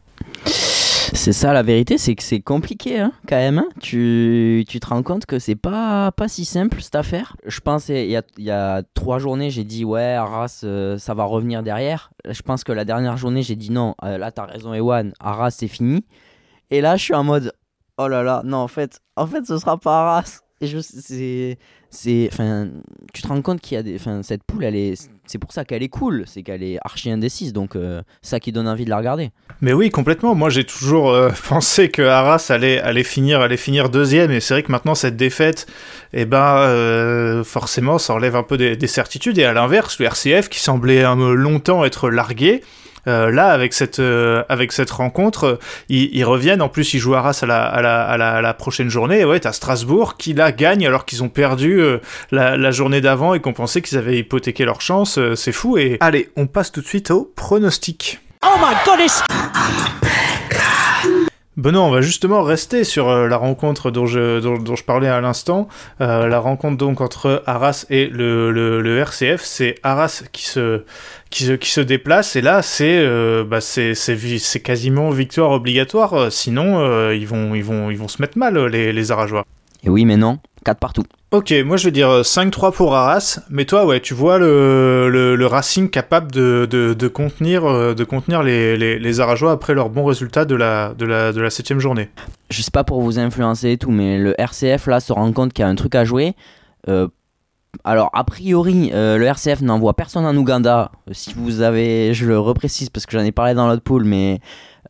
C'est 1.14 1.34
ça 1.34 1.54
la 1.54 1.64
vérité, 1.64 1.98
c'est 1.98 2.16
que 2.16 2.24
c'est 2.24 2.42
compliqué 2.42 3.00
hein, 3.00 3.12
quand 3.28 3.38
même. 3.38 3.60
Hein. 3.60 3.68
Tu, 3.80 4.66
tu, 4.68 4.80
te 4.80 4.88
rends 4.88 5.04
compte 5.04 5.26
que 5.26 5.40
c'est 5.40 5.56
pas, 5.56 6.12
pas 6.12 6.28
si 6.28 6.46
simple 6.46 6.82
cette 6.82 6.96
affaire. 6.96 7.36
Je 7.46 7.60
pense, 7.60 7.90
il 7.90 8.08
y 8.08 8.18
a, 8.18 8.24
y 8.38 8.52
a 8.52 8.84
trois 8.94 9.20
journées, 9.20 9.50
j'ai 9.50 9.64
dit 9.64 9.86
ouais, 9.86 10.14
Arras, 10.14 10.62
euh, 10.64 10.98
ça 10.98 11.14
va 11.14 11.24
revenir 11.24 11.64
derrière. 11.64 12.12
Je 12.28 12.42
pense 12.42 12.64
que 12.64 12.72
la 12.72 12.86
dernière 12.86 13.18
journée, 13.18 13.42
j'ai 13.42 13.56
dit 13.56 13.72
non, 13.72 13.96
euh, 14.04 14.18
là 14.18 14.32
t'as 14.32 14.46
raison, 14.46 14.74
Ewan, 14.74 15.14
Arras 15.20 15.52
c'est 15.52 15.68
fini. 15.68 16.06
Et 16.70 16.82
là, 16.82 16.98
je 16.98 17.04
suis 17.04 17.14
en 17.14 17.24
mode 17.24 17.54
oh 17.98 18.08
là 18.08 18.24
là, 18.24 18.42
non, 18.44 18.58
en 18.58 18.68
fait, 18.68 19.00
en 19.16 19.28
fait 19.28 19.46
ce 19.46 19.58
sera 19.58 19.78
pas 19.78 20.02
Arras. 20.02 20.42
Et 20.60 20.68
je, 20.68 20.80
c'est, 20.80 21.58
c'est, 21.90 22.30
enfin, 22.32 22.68
tu 23.14 23.22
te 23.22 23.28
rends 23.28 23.42
compte 23.42 23.62
qu'il 23.62 23.76
y 23.76 23.80
a 23.80 23.84
des, 23.84 23.98
cette 24.22 24.44
poule, 24.44 24.64
elle 24.64 24.76
est, 24.76 25.10
c'est 25.26 25.38
pour 25.38 25.52
ça 25.52 25.64
qu'elle 25.64 25.84
est 25.84 25.90
cool, 25.90 26.24
c'est 26.26 26.44
qu'elle 26.44 26.64
est 26.64 26.78
archi 26.84 27.10
indécise, 27.10 27.54
donc 27.54 27.76
euh, 27.76 28.02
ça 28.22 28.40
qui 28.40 28.52
donne 28.52 28.68
envie 28.68 28.86
de 28.86 28.90
la 28.90 28.98
regarder. 28.98 29.32
Mais 29.62 29.74
oui, 29.74 29.90
complètement. 29.90 30.36
Moi, 30.36 30.50
j'ai 30.50 30.66
toujours 30.66 31.12
euh, 31.12 31.30
pensé 31.50 31.90
que 31.90 32.02
Arras 32.02 32.48
allait, 32.50 32.80
allait 32.80 33.04
finir, 33.04 33.42
allait 33.42 33.58
finir 33.58 33.90
deuxième, 33.90 34.32
et 34.32 34.40
c'est 34.40 34.54
vrai 34.54 34.64
que 34.64 34.72
maintenant 34.72 34.96
cette 34.96 35.16
défaite, 35.16 35.66
eh 36.14 36.26
ben, 36.26 36.58
euh, 36.58 37.44
forcément, 37.44 37.98
ça 37.98 38.14
enlève 38.14 38.36
un 38.36 38.44
peu 38.44 38.58
des, 38.58 38.76
des 38.76 38.88
certitudes. 38.88 39.38
Et 39.38 39.46
à 39.46 39.54
l'inverse, 39.54 40.00
le 40.00 40.06
RCF 40.06 40.50
qui 40.50 40.60
semblait 40.60 41.04
longtemps 41.16 41.86
être 41.86 42.10
largué, 42.10 42.62
euh, 43.08 43.32
là, 43.32 43.50
avec 43.50 43.74
cette, 43.74 44.00
euh, 44.00 44.44
avec 44.50 44.72
cette 44.72 44.92
rencontre, 44.92 45.60
ils, 45.90 46.24
reviennent. 46.26 46.62
En 46.62 46.70
plus, 46.70 46.94
ils 46.94 47.00
jouent 47.00 47.16
à 47.16 47.20
Arras 47.20 47.40
à 47.42 47.46
la, 47.46 47.66
à 47.66 47.82
la, 47.82 48.04
à 48.04 48.42
la, 48.42 48.54
prochaine 48.54 48.90
journée. 48.90 49.20
Et 49.20 49.26
ouais, 49.26 49.40
t'as 49.40 49.54
Strasbourg 49.54 50.18
qui 50.18 50.34
la 50.34 50.52
gagne 50.52 50.86
alors 50.86 51.06
qu'ils 51.06 51.24
ont 51.24 51.30
perdu 51.30 51.80
euh, 51.80 52.00
la, 52.32 52.58
la, 52.58 52.72
journée 52.72 53.02
d'avant 53.02 53.34
et 53.34 53.40
qu'on 53.40 53.54
pensait 53.54 53.82
qu'ils 53.82 53.98
avaient 53.98 54.18
hypothéqué 54.18 54.66
leur 54.66 54.82
chance. 54.82 55.20
c'est 55.36 55.52
fou. 55.52 55.78
Et 55.78 55.98
allez, 56.00 56.30
on 56.36 56.48
passe 56.48 56.72
tout 56.72 56.82
de 56.82 56.88
suite 56.88 57.12
au 57.12 57.32
pronostic. 57.36 58.20
Oh 58.44 58.58
my 58.60 58.76
goodness! 58.86 59.24
Benoît, 61.58 61.82
on 61.82 61.90
va 61.90 62.02
justement 62.02 62.44
rester 62.44 62.84
sur 62.84 63.10
la 63.10 63.38
rencontre 63.38 63.90
dont 63.90 64.06
je, 64.06 64.40
dont, 64.40 64.76
je 64.76 64.84
parlais 64.84 65.08
à 65.08 65.20
l'instant. 65.22 65.68
la 66.00 66.40
rencontre 66.40 66.78
donc 66.78 67.02
entre 67.02 67.44
Arras 67.48 67.86
et 67.90 68.08
le, 68.08 68.52
le, 68.52 69.00
RCF. 69.00 69.42
C'est 69.42 69.76
Arras 69.84 70.24
qui 70.32 70.46
se, 70.46 70.84
qui 71.30 71.44
se, 71.44 71.54
qui 71.54 71.70
se 71.70 71.82
déplace 71.82 72.36
et 72.36 72.42
là 72.42 72.62
c'est 72.62 72.98
euh, 73.00 73.44
bah, 73.44 73.60
quasiment 74.64 75.10
victoire 75.10 75.52
obligatoire 75.52 76.14
euh, 76.14 76.30
sinon 76.30 76.80
euh, 76.80 77.16
ils 77.16 77.28
vont 77.28 77.54
ils 77.56 77.64
vont 77.64 77.90
ils 77.92 77.98
vont 77.98 78.08
se 78.08 78.22
mettre 78.22 78.38
mal 78.38 78.58
les 78.68 78.94
les 78.94 79.12
Arajois. 79.12 79.46
Et 79.88 79.90
oui 79.90 80.04
mais 80.04 80.18
non, 80.18 80.40
4 80.66 80.80
partout. 80.80 81.04
Ok, 81.32 81.54
moi 81.66 81.78
je 81.78 81.86
vais 81.86 81.92
dire 81.92 82.10
5-3 82.10 82.74
pour 82.74 82.94
Arras, 82.94 83.40
mais 83.50 83.64
toi 83.64 83.86
ouais, 83.86 84.02
tu 84.02 84.14
vois 84.14 84.38
le, 84.38 85.08
le, 85.10 85.38
le 85.38 85.46
Racing 85.46 85.90
capable 85.90 86.30
de, 86.30 86.68
de, 86.70 86.94
de 86.94 87.08
contenir, 87.08 87.64
de 87.96 88.04
contenir 88.04 88.44
les, 88.44 88.76
les, 88.76 89.00
les, 89.00 89.20
Arajois 89.22 89.54
après 89.54 89.74
leur 89.74 89.90
bon 89.90 90.04
résultat 90.04 90.44
de 90.44 90.56
la, 90.56 90.94
de 90.94 91.06
la, 91.06 91.32
de 91.32 91.40
la 91.40 91.50
septième 91.50 91.80
journée. 91.80 92.10
Je 92.50 92.62
sais 92.62 92.70
pas 92.70 92.84
pour 92.84 93.02
vous 93.02 93.18
influencer 93.18 93.72
et 93.72 93.78
tout, 93.78 93.92
mais 93.92 94.18
le 94.18 94.36
RCF 94.38 94.88
là 94.88 95.00
se 95.00 95.14
rend 95.14 95.32
compte 95.32 95.54
qu'il 95.54 95.64
y 95.64 95.66
a 95.66 95.70
un 95.70 95.76
truc 95.76 95.96
à 95.96 96.04
jouer. 96.04 96.36
Euh, 96.90 97.08
alors, 97.86 98.10
a 98.14 98.26
priori, 98.26 98.92
euh, 98.94 99.18
le 99.18 99.26
RCF 99.26 99.62
n'envoie 99.62 99.94
personne 99.94 100.26
en 100.26 100.36
Ouganda. 100.36 100.92
Euh, 101.10 101.14
si 101.14 101.34
vous 101.34 101.62
avez, 101.62 102.14
je 102.14 102.26
le 102.26 102.38
reprécise 102.38 102.90
parce 102.90 103.06
que 103.06 103.18
j'en 103.18 103.24
ai 103.24 103.32
parlé 103.32 103.54
dans 103.54 103.68
l'autre 103.68 103.84
pool, 103.84 104.04
mais 104.04 104.40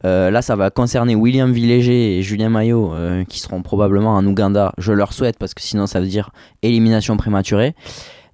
euh, 0.06 0.30
là, 0.30 0.42
ça 0.42 0.56
va 0.56 0.70
concerner 0.70 1.16
William 1.16 1.52
Villéger 1.52 2.18
et 2.18 2.22
Julien 2.22 2.50
Maillot 2.50 2.94
qui 3.28 3.40
seront 3.40 3.62
probablement 3.62 4.16
en 4.16 4.26
Ouganda. 4.26 4.74
Je 4.78 4.94
leur 4.94 5.14
souhaite 5.14 5.38
parce 5.38 5.54
que 5.54 5.62
sinon, 5.62 5.88
ça 5.88 6.00
veut 6.00 6.08
dire 6.08 6.30
élimination 6.62 7.18
prématurée. 7.18 7.76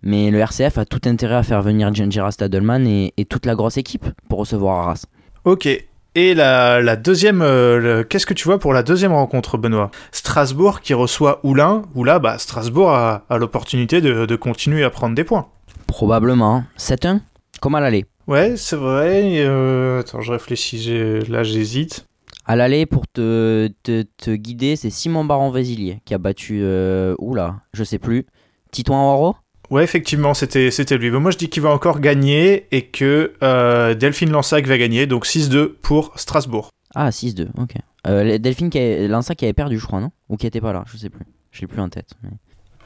Mais 0.02 0.32
le 0.32 0.40
RCF 0.40 0.78
a 0.78 0.86
tout 0.86 1.02
intérêt 1.06 1.36
à 1.36 1.44
faire 1.44 1.62
venir 1.62 1.94
Genjira 1.94 2.32
Stadelman 2.32 2.86
et, 2.86 3.14
et 3.16 3.24
toute 3.24 3.46
la 3.46 3.56
grosse 3.56 3.78
équipe 3.78 4.06
pour 4.28 4.40
recevoir 4.40 4.80
Arras. 4.80 5.06
Ok, 5.46 5.70
et 6.16 6.36
la, 6.36 6.96
deuxième, 6.96 7.42
euh, 7.42 8.04
qu'est-ce 8.04 8.28
que 8.28 8.36
tu 8.36 8.44
vois 8.44 8.60
pour 8.60 8.72
la 8.74 8.84
deuxième 8.84 9.14
rencontre, 9.14 9.58
Benoît? 9.58 9.90
Strasbourg 10.12 10.82
qui 10.82 10.94
reçoit 10.94 11.40
Oulin, 11.44 11.84
où 11.96 12.04
là, 12.04 12.20
bah, 12.20 12.38
Strasbourg 12.38 12.92
a, 12.92 13.24
l'opportunité 13.32 14.00
de, 14.00 14.36
continuer 14.36 14.84
à 14.84 14.92
prendre 14.92 15.16
des 15.16 15.24
points. 15.24 15.48
Probablement. 15.88 16.66
7-1 16.78 17.22
Comme 17.62 17.74
à 17.74 17.80
l'aller? 17.80 18.06
Ouais, 18.28 18.56
c'est 18.56 18.76
vrai. 18.76 19.40
Euh, 19.40 20.00
attends, 20.00 20.22
je 20.22 20.32
réfléchis, 20.32 21.22
là 21.28 21.44
j'hésite. 21.44 22.06
À 22.46 22.56
l'aller, 22.58 22.86
pour 22.86 23.08
te, 23.08 23.70
te, 23.84 24.36
guider, 24.36 24.76
c'est 24.76 24.90
Simon 24.90 25.24
Baron-Vézilier 25.24 26.02
qui 26.04 26.14
a 26.14 26.18
battu, 26.18 26.60
euh, 26.62 27.16
oula, 27.18 27.62
je 27.74 27.86
sais 27.86 28.00
plus, 28.00 28.26
Titouan 28.72 29.14
Oro 29.14 29.36
Ouais, 29.70 29.84
effectivement, 29.84 30.34
c'était, 30.34 30.70
c'était 30.70 30.98
lui. 30.98 31.10
moi, 31.10 31.32
je 31.32 31.38
dis 31.38 31.50
qu'il 31.50 31.64
va 31.64 31.70
encore 31.70 32.02
gagner 32.02 32.68
et 32.72 32.86
que 32.88 33.34
euh, 33.42 33.94
Delphine 33.94 34.30
Lansac 34.30 34.68
va 34.68 34.78
gagner, 34.78 35.08
donc 35.08 35.26
6-2 35.26 35.70
pour 35.70 36.12
Strasbourg. 36.18 36.70
Ah, 36.94 37.10
6-2, 37.10 37.48
ok. 37.58 37.76
Euh, 38.06 38.38
Delphine 38.38 38.70
qui 38.70 39.08
Lansac 39.08 39.38
qui 39.38 39.46
avait 39.46 39.54
perdu, 39.54 39.80
je 39.80 39.86
crois, 39.86 40.02
non? 40.02 40.12
Ou 40.28 40.36
qui 40.36 40.46
était 40.46 40.62
pas 40.62 40.74
là, 40.74 40.84
je 40.86 40.98
sais 40.98 41.10
plus. 41.10 41.26
Je 41.52 41.62
l'ai 41.62 41.68
plus 41.68 41.80
en 41.80 41.90
tête. 41.90 42.10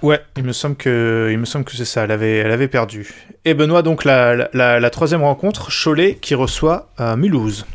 Ouais, 0.04 0.22
il 0.36 0.44
me 0.44 0.52
semble 0.52 0.76
que, 0.76 1.30
il 1.32 1.40
me 1.40 1.46
semble 1.46 1.66
que 1.66 1.76
c'est 1.76 1.86
ça. 1.86 2.04
Elle 2.04 2.12
avait, 2.12 2.38
elle 2.38 2.52
avait 2.52 2.68
perdu. 2.68 3.14
Et 3.46 3.54
Benoît, 3.54 3.82
donc 3.82 4.04
la, 4.06 4.50
la, 4.54 4.90
troisième 4.90 5.24
rencontre, 5.24 5.70
Cholet 5.72 6.16
qui 6.16 6.36
reçoit 6.36 6.90
euh, 7.00 7.16
Mulhouse. 7.16 7.66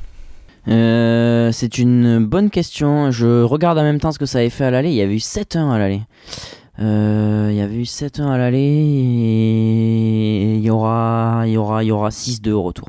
Euh, 0.69 1.51
c'est 1.51 1.79
une 1.79 2.25
bonne 2.25 2.51
question. 2.51 3.11
Je 3.11 3.43
regarde 3.43 3.79
en 3.79 3.83
même 3.83 3.99
temps 3.99 4.13
ce 4.13 4.19
que 4.19 4.27
ça 4.27 4.39
avait 4.39 4.51
fait 4.51 4.65
à 4.65 4.71
l'aller. 4.71 4.91
Il 4.91 4.95
y 4.95 5.03
avait 5.03 5.15
eu 5.15 5.19
7-1 5.19 5.73
à 5.73 5.79
l'aller. 5.79 6.03
Euh, 6.79 7.49
il 7.51 7.57
y 7.57 7.61
avait 7.61 7.77
eu 7.77 7.83
7-1 7.83 8.29
à 8.29 8.39
l'aller 8.39 8.59
et 8.59 10.55
il 10.55 10.63
y 10.65 10.71
aura, 10.71 11.43
il 11.45 11.53
y 11.53 11.57
aura, 11.57 11.85
il 11.85 11.89
y 11.89 11.93
aura 11.93 12.09
6-2 12.09 12.51
au 12.51 12.63
retour. 12.63 12.89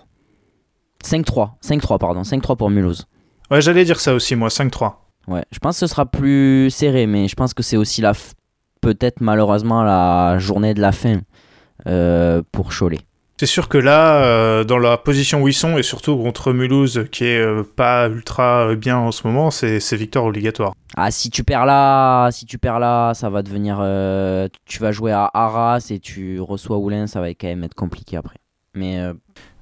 5-3, 1.03 1.51
5-3 1.61 1.97
pardon, 1.99 2.21
5-3 2.21 2.55
pour 2.55 2.69
Mulhouse. 2.69 3.07
Ouais, 3.51 3.61
j'allais 3.61 3.83
dire 3.83 3.99
ça 3.99 4.13
aussi 4.13 4.35
moi, 4.35 4.47
5-3. 4.47 4.93
Ouais, 5.27 5.43
je 5.51 5.59
pense 5.59 5.75
que 5.75 5.85
ce 5.85 5.87
sera 5.87 6.05
plus 6.05 6.69
serré, 6.69 7.07
mais 7.07 7.27
je 7.27 7.35
pense 7.35 7.53
que 7.53 7.61
c'est 7.61 7.75
aussi 7.75 8.01
la 8.01 8.13
peut-être 8.83 9.21
malheureusement 9.21 9.81
la 9.81 10.37
journée 10.39 10.73
de 10.73 10.81
la 10.81 10.91
fin 10.91 11.21
euh, 11.87 12.43
pour 12.51 12.69
Cholet. 12.77 12.99
C'est 13.37 13.47
sûr 13.47 13.67
que 13.67 13.79
là, 13.79 14.23
euh, 14.23 14.63
dans 14.63 14.77
la 14.77 14.97
position 14.97 15.41
où 15.41 15.47
ils 15.47 15.53
sont, 15.53 15.77
et 15.77 15.83
surtout 15.83 16.15
contre 16.17 16.53
Mulhouse, 16.53 17.05
qui 17.11 17.25
est 17.25 17.41
euh, 17.41 17.63
pas 17.63 18.07
ultra 18.07 18.75
bien 18.75 18.97
en 18.97 19.11
ce 19.11 19.25
moment, 19.25 19.49
c'est 19.49 19.95
victoire 19.95 20.25
obligatoire. 20.25 20.73
Ah, 20.95 21.09
si 21.09 21.31
tu 21.31 21.43
perds 21.43 21.65
là, 21.65 22.29
si 22.31 22.45
tu 22.45 22.59
perds 22.59 22.79
là, 22.79 23.13
ça 23.13 23.29
va 23.29 23.41
devenir. 23.41 23.79
Euh, 23.81 24.47
tu 24.65 24.79
vas 24.79 24.91
jouer 24.91 25.11
à 25.11 25.29
Arras 25.33 25.87
et 25.89 25.99
tu 25.99 26.39
reçois 26.41 26.77
Oulin, 26.77 27.07
ça 27.07 27.21
va 27.21 27.29
quand 27.29 27.47
même 27.47 27.63
être 27.63 27.73
compliqué 27.73 28.17
après. 28.17 28.37
Mais. 28.75 28.99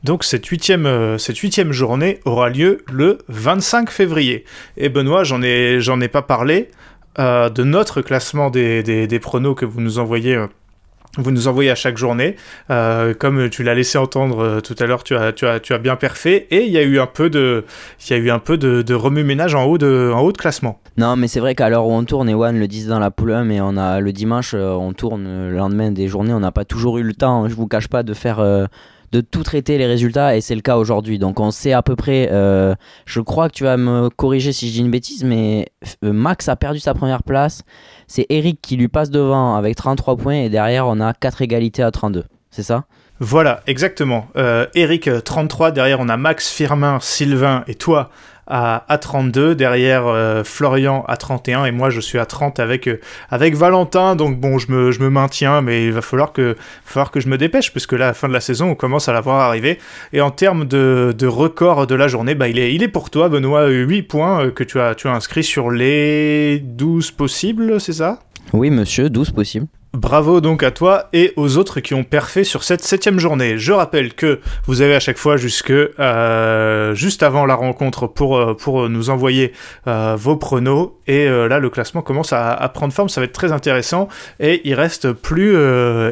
Donc 0.03 0.23
cette 0.23 0.47
huitième, 0.47 1.17
cette 1.19 1.37
huitième 1.37 1.71
journée 1.71 2.19
aura 2.25 2.49
lieu 2.49 2.83
le 2.91 3.19
25 3.27 3.91
février. 3.91 4.45
Et 4.75 4.89
Benoît, 4.89 5.23
j'en 5.23 5.43
ai, 5.43 5.79
ai 5.79 6.07
pas 6.07 6.23
parlé 6.23 6.71
de 7.17 7.63
notre 7.63 8.01
classement 8.01 8.49
des, 8.49 8.83
des, 8.83 9.19
pronos 9.19 9.55
que 9.55 9.65
vous 9.65 9.81
nous 9.81 9.99
envoyez 9.99 10.37
envoyez 11.47 11.69
à 11.69 11.75
chaque 11.75 11.97
journée. 11.97 12.35
Euh, 12.69 13.13
comme 13.13 13.49
tu 13.49 13.63
l'as 13.63 13.75
laissé 13.75 13.97
entendre 13.97 14.39
euh, 14.39 14.59
tout 14.61 14.75
à 14.79 14.85
l'heure, 14.85 15.03
tu 15.03 15.15
as, 15.15 15.77
bien 15.79 15.95
perfait. 15.95 16.47
Et 16.51 16.65
il 16.65 16.71
y 16.71 16.77
a 16.77 16.83
eu 16.83 16.99
un 16.99 17.07
peu 17.07 17.29
de, 17.29 17.65
il 18.09 18.93
remue-ménage 18.93 19.55
en, 19.55 19.65
haut 19.65 19.77
de, 19.77 20.37
classement. 20.37 20.79
Non, 20.97 21.15
mais 21.15 21.27
c'est 21.27 21.39
vrai 21.39 21.55
qu'à 21.55 21.69
l'heure 21.69 21.85
où 21.85 21.91
on 21.91 22.03
tourne, 22.03 22.29
Ewan 22.29 22.57
le 22.57 22.67
disait 22.67 22.89
dans 22.89 22.99
la 22.99 23.11
poule 23.11 23.33
1, 23.33 23.43
mais 23.43 23.61
on 23.61 23.77
a, 23.77 23.99
le 23.99 24.13
dimanche, 24.13 24.53
euh, 24.53 24.71
on 24.71 24.93
tourne 24.93 25.49
le 25.49 25.57
lendemain 25.57 25.91
des 25.91 26.07
journées. 26.07 26.33
On 26.33 26.39
n'a 26.39 26.51
pas 26.51 26.65
toujours 26.65 26.97
eu 26.97 27.03
le 27.03 27.13
temps, 27.13 27.47
je 27.47 27.55
vous 27.55 27.67
cache 27.67 27.87
pas, 27.87 28.03
de 28.03 28.13
faire 28.13 28.39
de 29.11 29.21
tout 29.21 29.43
traiter 29.43 29.77
les 29.77 29.85
résultats 29.85 30.35
et 30.35 30.41
c'est 30.41 30.55
le 30.55 30.61
cas 30.61 30.77
aujourd'hui. 30.77 31.19
Donc 31.19 31.39
on 31.39 31.51
sait 31.51 31.73
à 31.73 31.81
peu 31.81 31.95
près, 31.95 32.29
euh, 32.31 32.75
je 33.05 33.19
crois 33.19 33.49
que 33.49 33.53
tu 33.53 33.63
vas 33.63 33.77
me 33.77 34.09
corriger 34.09 34.53
si 34.53 34.67
je 34.67 34.73
dis 34.73 34.79
une 34.79 34.91
bêtise, 34.91 35.23
mais 35.23 35.67
euh, 36.03 36.13
Max 36.13 36.47
a 36.49 36.55
perdu 36.55 36.79
sa 36.79 36.93
première 36.93 37.23
place. 37.23 37.63
C'est 38.07 38.25
Eric 38.29 38.59
qui 38.61 38.77
lui 38.77 38.87
passe 38.87 39.09
devant 39.09 39.55
avec 39.55 39.75
33 39.75 40.17
points 40.17 40.35
et 40.35 40.49
derrière 40.49 40.87
on 40.87 40.99
a 40.99 41.13
4 41.13 41.41
égalités 41.41 41.83
à 41.83 41.91
32. 41.91 42.23
C'est 42.49 42.63
ça? 42.63 42.85
Voilà, 43.19 43.61
exactement. 43.67 44.27
Euh, 44.35 44.65
Eric 44.73 45.09
33, 45.23 45.71
derrière 45.71 45.99
on 45.99 46.09
a 46.09 46.17
Max, 46.17 46.49
Firmin, 46.51 46.99
Sylvain 47.01 47.63
et 47.67 47.75
toi 47.75 48.09
à, 48.51 48.83
à 48.89 48.97
32, 48.97 49.55
derrière 49.55 50.07
euh, 50.07 50.43
Florian 50.43 51.05
à 51.07 51.15
31 51.15 51.63
et 51.65 51.71
moi 51.71 51.89
je 51.89 52.01
suis 52.01 52.19
à 52.19 52.25
30 52.25 52.59
avec, 52.59 52.87
euh, 52.87 52.99
avec 53.29 53.55
Valentin. 53.55 54.15
Donc 54.17 54.39
bon, 54.39 54.59
je 54.59 54.71
me, 54.71 55.09
maintiens, 55.09 55.61
mais 55.61 55.85
il 55.85 55.93
va 55.93 56.01
falloir 56.01 56.33
que, 56.33 56.57
je 57.15 57.27
me 57.29 57.37
dépêche 57.37 57.71
puisque 57.71 57.93
là, 57.93 58.07
la 58.07 58.13
fin 58.13 58.27
de 58.27 58.33
la 58.33 58.41
saison, 58.41 58.71
on 58.71 58.75
commence 58.75 59.07
à 59.07 59.13
la 59.13 59.21
voir 59.21 59.39
arriver. 59.39 59.79
Et 60.11 60.19
en 60.19 60.31
termes 60.31 60.65
de, 60.65 61.15
de 61.17 61.27
record 61.27 61.87
de 61.87 61.95
la 61.95 62.09
journée, 62.09 62.35
bah, 62.35 62.49
il, 62.49 62.59
est, 62.59 62.87
pour 62.89 63.09
toi, 63.09 63.29
Benoît, 63.29 63.67
8 63.67 64.03
points 64.03 64.45
euh, 64.45 64.51
que 64.51 64.65
tu 64.65 64.79
as, 64.79 64.95
tu 64.95 65.07
as 65.07 65.13
inscrits 65.13 65.45
sur 65.45 65.71
les 65.71 66.59
12 66.59 67.11
possibles, 67.11 67.79
c'est 67.79 67.93
ça? 67.93 68.19
Oui, 68.51 68.69
monsieur, 68.69 69.09
12 69.09 69.31
possible. 69.31 69.67
Bravo 69.93 70.39
donc 70.39 70.63
à 70.63 70.71
toi 70.71 71.09
et 71.11 71.33
aux 71.35 71.57
autres 71.57 71.81
qui 71.81 71.93
ont 71.93 72.05
perfé 72.05 72.45
sur 72.45 72.63
cette 72.63 72.81
septième 72.81 73.19
journée. 73.19 73.57
Je 73.57 73.73
rappelle 73.73 74.13
que 74.13 74.39
vous 74.65 74.81
avez 74.81 74.95
à 74.95 75.01
chaque 75.01 75.17
fois 75.17 75.35
jusque 75.35 75.69
euh, 75.69 76.95
juste 76.95 77.23
avant 77.23 77.45
la 77.45 77.55
rencontre 77.55 78.07
pour, 78.07 78.37
euh, 78.37 78.53
pour 78.53 78.87
nous 78.87 79.09
envoyer 79.09 79.51
euh, 79.87 80.15
vos 80.17 80.37
pronos 80.37 80.93
et 81.07 81.27
là 81.27 81.59
le 81.59 81.69
classement 81.69 82.01
commence 82.01 82.31
à, 82.31 82.71
prendre 82.73 82.93
forme, 82.93 83.09
ça 83.09 83.19
va 83.19 83.25
être 83.25 83.33
très 83.33 83.51
intéressant 83.51 84.07
et 84.39 84.61
il 84.63 84.75
reste 84.75 85.11
plus 85.11 85.57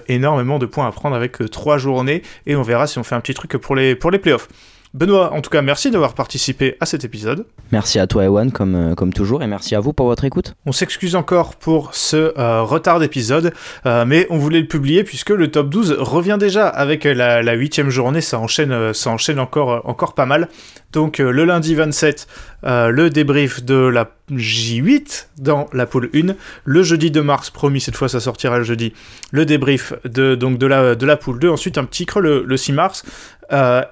énormément 0.10 0.60
de 0.60 0.66
points 0.66 0.86
à 0.86 0.92
prendre 0.92 1.16
avec 1.16 1.38
trois 1.50 1.78
journées 1.78 2.22
et 2.48 2.58
on 2.58 2.64
verra 2.64 2.86
si 2.86 3.00
on 3.00 3.04
fait 3.04 3.16
un 3.16 3.22
petit 3.22 3.34
truc 3.34 3.52
pour 3.58 3.78
les, 3.78 3.96
pour 3.96 4.12
les 4.12 4.20
playoffs. 4.20 4.50
Benoît, 4.96 5.34
en 5.34 5.42
tout 5.42 5.52
cas, 5.52 5.62
merci 5.62 5.92
d'avoir 5.92 6.16
participé 6.16 6.76
à 6.80 6.88
cet 6.88 7.04
épisode. 7.04 7.46
Merci 7.72 8.00
à 8.00 8.08
toi, 8.08 8.24
Ewan, 8.24 8.52
comme, 8.52 8.76
euh, 8.76 8.96
comme 8.96 9.14
toujours, 9.14 9.44
et 9.44 9.48
merci 9.48 9.76
à 9.76 9.80
vous 9.80 9.94
pour 9.94 10.08
votre 10.08 10.26
écoute. 10.26 10.56
On 10.66 10.72
s'excuse 10.72 11.16
encore 11.16 11.58
pour 11.58 11.94
ce 11.94 12.34
euh, 12.40 12.64
retard 12.64 13.00
d'épisode, 13.00 13.54
euh, 13.86 14.04
mais 14.06 14.26
on 14.32 14.40
voulait 14.40 14.62
le 14.62 14.68
publier 14.68 15.04
puisque 15.04 15.30
le 15.30 15.52
top 15.52 15.70
12 15.70 15.96
revient 16.00 16.38
déjà 16.40 16.68
avec 16.68 17.04
la 17.04 17.54
huitième 17.54 17.92
journée, 17.92 18.22
ça 18.22 18.40
enchaîne, 18.40 18.94
ça 18.96 19.12
enchaîne 19.12 19.40
encore, 19.40 19.88
encore 19.88 20.16
pas 20.16 20.26
mal. 20.26 20.48
Donc 20.92 21.20
euh, 21.20 21.30
le 21.30 21.46
lundi 21.46 21.76
27, 21.76 22.28
le 22.64 23.10
débrief 23.10 23.64
de 23.64 23.76
la 23.76 24.10
J8 24.32 25.28
dans 25.38 25.68
la 25.72 25.86
poule 25.86 26.10
1. 26.16 26.34
Le 26.66 26.82
jeudi 26.82 27.12
de 27.12 27.22
mars, 27.22 27.52
promis, 27.52 27.80
cette 27.80 27.96
fois 27.96 28.10
ça 28.10 28.20
sortira 28.20 28.58
le 28.58 28.64
jeudi, 28.64 28.94
le 29.30 29.46
débrief 29.46 29.94
de, 30.04 30.34
donc 30.34 30.58
de, 30.58 30.66
la, 30.66 30.96
de 30.96 31.06
la 31.06 31.16
poule 31.16 31.38
2. 31.38 31.48
Ensuite 31.48 31.78
un 31.78 31.86
petit 31.86 32.08
creux 32.08 32.24
le, 32.24 32.44
le 32.44 32.58
6 32.58 32.74
mars. 32.74 33.06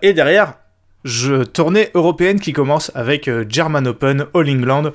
et 0.02 0.14
derrière, 0.14 0.56
je, 1.08 1.44
tournée 1.44 1.90
européenne 1.94 2.40
qui 2.40 2.54
commence 2.54 2.92
avec 2.94 3.28
euh, 3.28 3.46
German 3.48 3.88
Open, 3.88 4.26
All 4.36 4.50
England, 4.50 4.92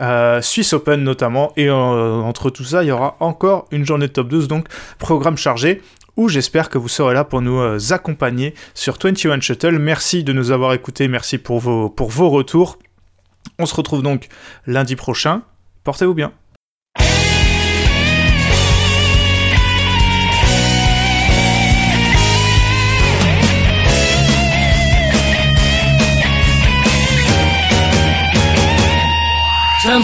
euh, 0.00 0.40
Swiss 0.40 0.72
Open 0.72 1.02
notamment, 1.02 1.52
et 1.56 1.68
euh, 1.68 1.74
entre 1.74 2.50
tout 2.50 2.64
ça, 2.64 2.84
il 2.84 2.86
y 2.86 2.92
aura 2.92 3.16
encore 3.20 3.66
une 3.72 3.84
journée 3.84 4.06
de 4.06 4.12
top 4.12 4.28
12, 4.28 4.46
donc 4.46 4.68
programme 4.98 5.36
chargé, 5.36 5.82
où 6.16 6.28
j'espère 6.28 6.70
que 6.70 6.78
vous 6.78 6.88
serez 6.88 7.12
là 7.12 7.24
pour 7.24 7.42
nous 7.42 7.92
accompagner 7.92 8.54
sur 8.74 8.96
21 9.02 9.40
Shuttle. 9.40 9.78
Merci 9.78 10.24
de 10.24 10.32
nous 10.32 10.50
avoir 10.50 10.72
écoutés, 10.72 11.06
merci 11.08 11.38
pour 11.38 11.58
vos, 11.60 11.88
pour 11.90 12.10
vos 12.10 12.30
retours. 12.30 12.78
On 13.58 13.66
se 13.66 13.74
retrouve 13.74 14.02
donc 14.02 14.28
lundi 14.66 14.96
prochain. 14.96 15.42
Portez-vous 15.84 16.14
bien. 16.14 16.32